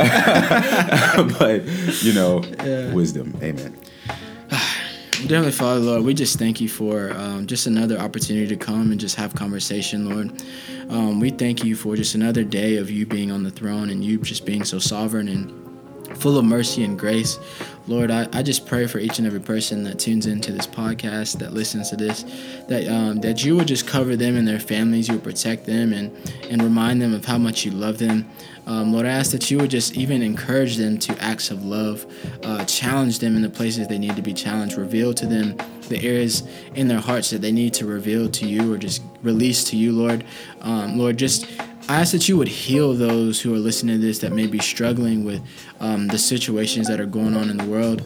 but 1.38 1.64
you 2.04 2.12
know, 2.12 2.44
yeah. 2.64 2.92
wisdom. 2.92 3.36
Amen. 3.42 3.76
Definitely, 5.10 5.50
Father, 5.50 5.80
Lord, 5.80 6.04
we 6.04 6.14
just 6.14 6.38
thank 6.38 6.60
you 6.60 6.68
for 6.68 7.10
um, 7.14 7.48
just 7.48 7.66
another 7.66 7.98
opportunity 7.98 8.46
to 8.46 8.56
come 8.56 8.92
and 8.92 9.00
just 9.00 9.16
have 9.16 9.34
conversation, 9.34 10.08
Lord. 10.08 10.30
Um, 10.90 11.18
we 11.18 11.30
thank 11.30 11.64
you 11.64 11.74
for 11.74 11.96
just 11.96 12.14
another 12.14 12.44
day 12.44 12.76
of 12.76 12.88
you 12.88 13.04
being 13.04 13.32
on 13.32 13.42
the 13.42 13.50
throne 13.50 13.90
and 13.90 14.04
you 14.04 14.18
just 14.18 14.46
being 14.46 14.62
so 14.62 14.78
sovereign 14.78 15.26
and 15.26 15.75
full 16.14 16.38
of 16.38 16.44
mercy 16.44 16.84
and 16.84 16.98
grace. 16.98 17.38
Lord, 17.88 18.10
I, 18.10 18.28
I 18.32 18.42
just 18.42 18.66
pray 18.66 18.86
for 18.86 18.98
each 18.98 19.18
and 19.18 19.26
every 19.26 19.40
person 19.40 19.84
that 19.84 19.98
tunes 19.98 20.26
into 20.26 20.50
this 20.50 20.66
podcast, 20.66 21.38
that 21.38 21.52
listens 21.52 21.90
to 21.90 21.96
this, 21.96 22.24
that 22.68 22.88
um, 22.88 23.20
that 23.20 23.44
you 23.44 23.56
would 23.56 23.68
just 23.68 23.86
cover 23.86 24.16
them 24.16 24.36
and 24.36 24.46
their 24.46 24.58
families, 24.58 25.08
you 25.08 25.14
would 25.14 25.24
protect 25.24 25.66
them 25.66 25.92
and, 25.92 26.10
and 26.50 26.62
remind 26.62 27.00
them 27.00 27.14
of 27.14 27.24
how 27.24 27.38
much 27.38 27.64
you 27.64 27.70
love 27.70 27.98
them. 27.98 28.28
Um, 28.66 28.92
Lord, 28.92 29.06
I 29.06 29.10
ask 29.10 29.30
that 29.30 29.48
you 29.48 29.58
would 29.58 29.70
just 29.70 29.96
even 29.96 30.22
encourage 30.22 30.76
them 30.76 30.98
to 30.98 31.16
acts 31.22 31.52
of 31.52 31.64
love, 31.64 32.04
uh, 32.42 32.64
challenge 32.64 33.20
them 33.20 33.36
in 33.36 33.42
the 33.42 33.48
places 33.48 33.86
they 33.86 33.98
need 33.98 34.16
to 34.16 34.22
be 34.22 34.34
challenged, 34.34 34.76
reveal 34.76 35.14
to 35.14 35.26
them 35.26 35.56
the 35.88 36.04
areas 36.04 36.42
in 36.74 36.88
their 36.88 36.98
hearts 36.98 37.30
that 37.30 37.40
they 37.40 37.52
need 37.52 37.72
to 37.74 37.86
reveal 37.86 38.28
to 38.28 38.48
you 38.48 38.74
or 38.74 38.76
just 38.76 39.02
release 39.22 39.62
to 39.62 39.76
you, 39.76 39.92
Lord. 39.92 40.24
Um, 40.62 40.98
Lord, 40.98 41.16
just 41.16 41.46
I 41.88 42.00
ask 42.00 42.10
that 42.12 42.28
you 42.28 42.36
would 42.36 42.48
heal 42.48 42.94
those 42.94 43.40
who 43.40 43.54
are 43.54 43.58
listening 43.58 44.00
to 44.00 44.04
this 44.04 44.18
that 44.18 44.32
may 44.32 44.48
be 44.48 44.58
struggling 44.58 45.24
with 45.24 45.40
um, 45.78 46.08
the 46.08 46.18
situations 46.18 46.88
that 46.88 47.00
are 47.00 47.06
going 47.06 47.36
on 47.36 47.48
in 47.48 47.58
the 47.58 47.64
world, 47.64 48.02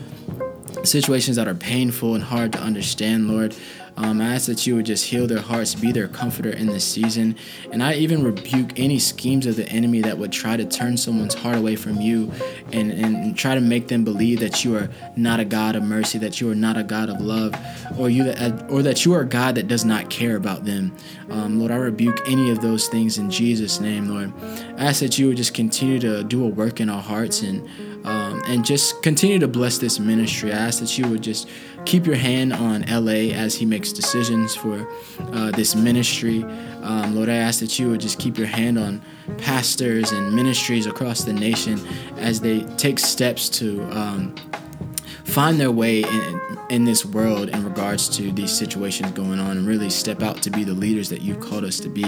situations 0.85 1.37
that 1.37 1.49
are 1.49 1.55
painful 1.55 2.15
and 2.15 2.23
hard 2.23 2.53
to 2.53 2.61
understand, 2.61 3.31
Lord. 3.31 3.57
Um, 4.01 4.23
I 4.23 4.35
ask 4.35 4.47
that 4.47 4.67
you 4.67 4.77
would 4.77 4.87
just 4.87 5.05
heal 5.05 5.27
their 5.27 5.43
hearts, 5.43 5.75
be 5.75 5.93
their 5.93 6.09
comforter 6.09 6.49
in 6.49 6.69
this 6.69 6.87
season. 6.87 7.37
And 7.71 7.83
I 7.83 7.95
even 7.95 8.25
rebuke 8.25 8.79
any 8.79 8.99
schemes 8.99 9.45
of 9.45 9.57
the 9.57 9.69
enemy 9.69 10.01
that 10.01 10.17
would 10.17 10.33
try 10.33 10.57
to 10.57 10.65
turn 10.65 10.97
someone's 10.97 11.35
heart 11.35 11.59
away 11.59 11.77
from 11.77 12.01
you 12.01 12.33
and, 12.73 12.91
and 12.91 13.37
try 13.37 13.55
to 13.55 13.61
make 13.61 13.89
them 13.89 14.03
believe 14.03 14.41
that 14.41 14.65
you 14.65 14.75
are 14.75 14.89
not 15.17 15.39
a 15.39 15.45
God 15.45 15.77
of 15.77 15.83
mercy, 15.83 16.17
that 16.17 16.41
you 16.41 16.51
are 16.51 16.55
not 16.55 16.79
a 16.79 16.83
God 16.83 17.11
of 17.11 17.21
love, 17.21 17.55
or 17.99 18.09
you 18.09 18.25
that, 18.25 18.71
or 18.71 18.83
that 18.83 19.05
you 19.05 19.13
are 19.13 19.21
a 19.21 19.27
God 19.27 19.55
that 19.57 19.69
does 19.69 19.85
not 19.85 20.09
care 20.09 20.37
about 20.37 20.65
them. 20.65 20.97
Um, 21.29 21.59
Lord, 21.59 21.71
I 21.71 21.77
rebuke 21.77 22.21
any 22.27 22.51
of 22.51 22.63
those 22.63 22.89
things 22.89 23.19
in 23.19 23.31
Jesus' 23.31 23.81
name, 23.81 24.09
Lord. 24.09 24.33
I 24.79 24.87
ask 24.87 25.01
that 25.01 25.19
you 25.19 25.29
would 25.29 25.37
just 25.37 25.53
continue 25.53 25.99
to 26.01 26.25
do 26.25 26.43
a 26.43 26.49
work 26.49 26.81
in 26.81 26.89
our 26.89 27.03
hearts 27.03 27.43
and 27.43 27.69
um, 28.05 28.43
and 28.47 28.65
just 28.65 29.03
continue 29.03 29.39
to 29.39 29.49
bless 29.49 29.79
this 29.79 29.99
ministry. 29.99 30.53
I 30.53 30.57
ask 30.57 30.81
that 30.81 30.97
you 30.97 31.09
would 31.09 31.23
just 31.23 31.49
keep 31.85 32.07
your 32.07 32.17
hand 32.17 32.53
on 32.53 32.83
LA 32.83 33.33
as 33.35 33.55
he 33.55 33.67
makes 33.67 33.93
decisions 33.93 34.55
for 34.55 34.89
uh, 35.33 35.51
this 35.53 35.75
ministry. 35.75 36.45
Um, 36.83 37.15
Lord, 37.15 37.29
I 37.29 37.37
ask 37.37 37.61
that 37.61 37.79
you 37.79 37.91
would 37.91 38.01
just 38.01 38.19
keep 38.19 38.39
your 38.39 38.47
hand 38.47 38.79
on 38.79 39.03
pastors 39.39 40.13
and 40.13 40.35
ministries 40.35 40.87
across 40.87 41.25
the 41.25 41.33
nation 41.33 41.81
as 42.17 42.41
they 42.41 42.61
take 42.77 42.99
steps 42.99 43.49
to 43.51 43.83
um, 43.91 44.35
find 45.25 45.61
their 45.61 45.71
way 45.71 46.03
in, 46.03 46.41
in 46.71 46.85
this 46.85 47.05
world 47.05 47.49
in 47.49 47.65
regards 47.65 48.09
to 48.09 48.31
these 48.33 48.57
situations 48.57 49.11
going 49.11 49.41
on 49.41 49.59
and 49.59 49.67
really 49.67 49.91
step 49.91 50.23
out 50.23 50.41
to 50.43 50.51
be 50.51 50.65
the 50.65 50.73
leaders 50.73 51.09
that 51.09 51.21
you've 51.21 51.41
called 51.41 51.65
us 51.65 51.81
to 51.81 51.89
be, 51.89 52.05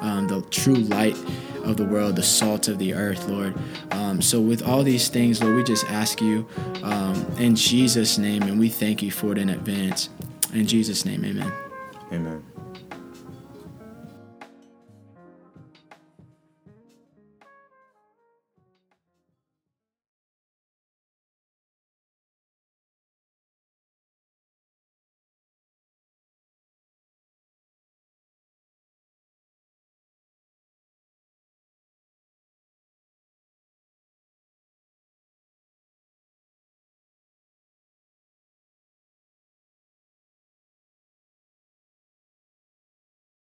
um, 0.00 0.26
the 0.26 0.40
true 0.50 0.74
light 0.74 1.16
of 1.62 1.76
the 1.76 1.84
world, 1.84 2.16
the 2.16 2.22
salt 2.22 2.68
of 2.68 2.78
the 2.78 2.94
earth, 2.94 3.28
Lord. 3.28 3.54
Um, 3.92 4.22
so, 4.22 4.40
with 4.40 4.66
all 4.66 4.82
these 4.82 5.08
things, 5.08 5.42
Lord, 5.42 5.56
we 5.56 5.62
just 5.62 5.84
ask 5.90 6.20
you 6.20 6.48
um, 6.82 7.14
in 7.38 7.54
Jesus' 7.54 8.18
name, 8.18 8.42
and 8.42 8.58
we 8.58 8.70
thank 8.70 9.02
you 9.02 9.10
for 9.10 9.32
it 9.32 9.38
in 9.38 9.50
advance. 9.50 10.08
In 10.54 10.66
Jesus' 10.66 11.04
name, 11.04 11.24
amen. 11.24 11.52
Amen. 12.10 12.57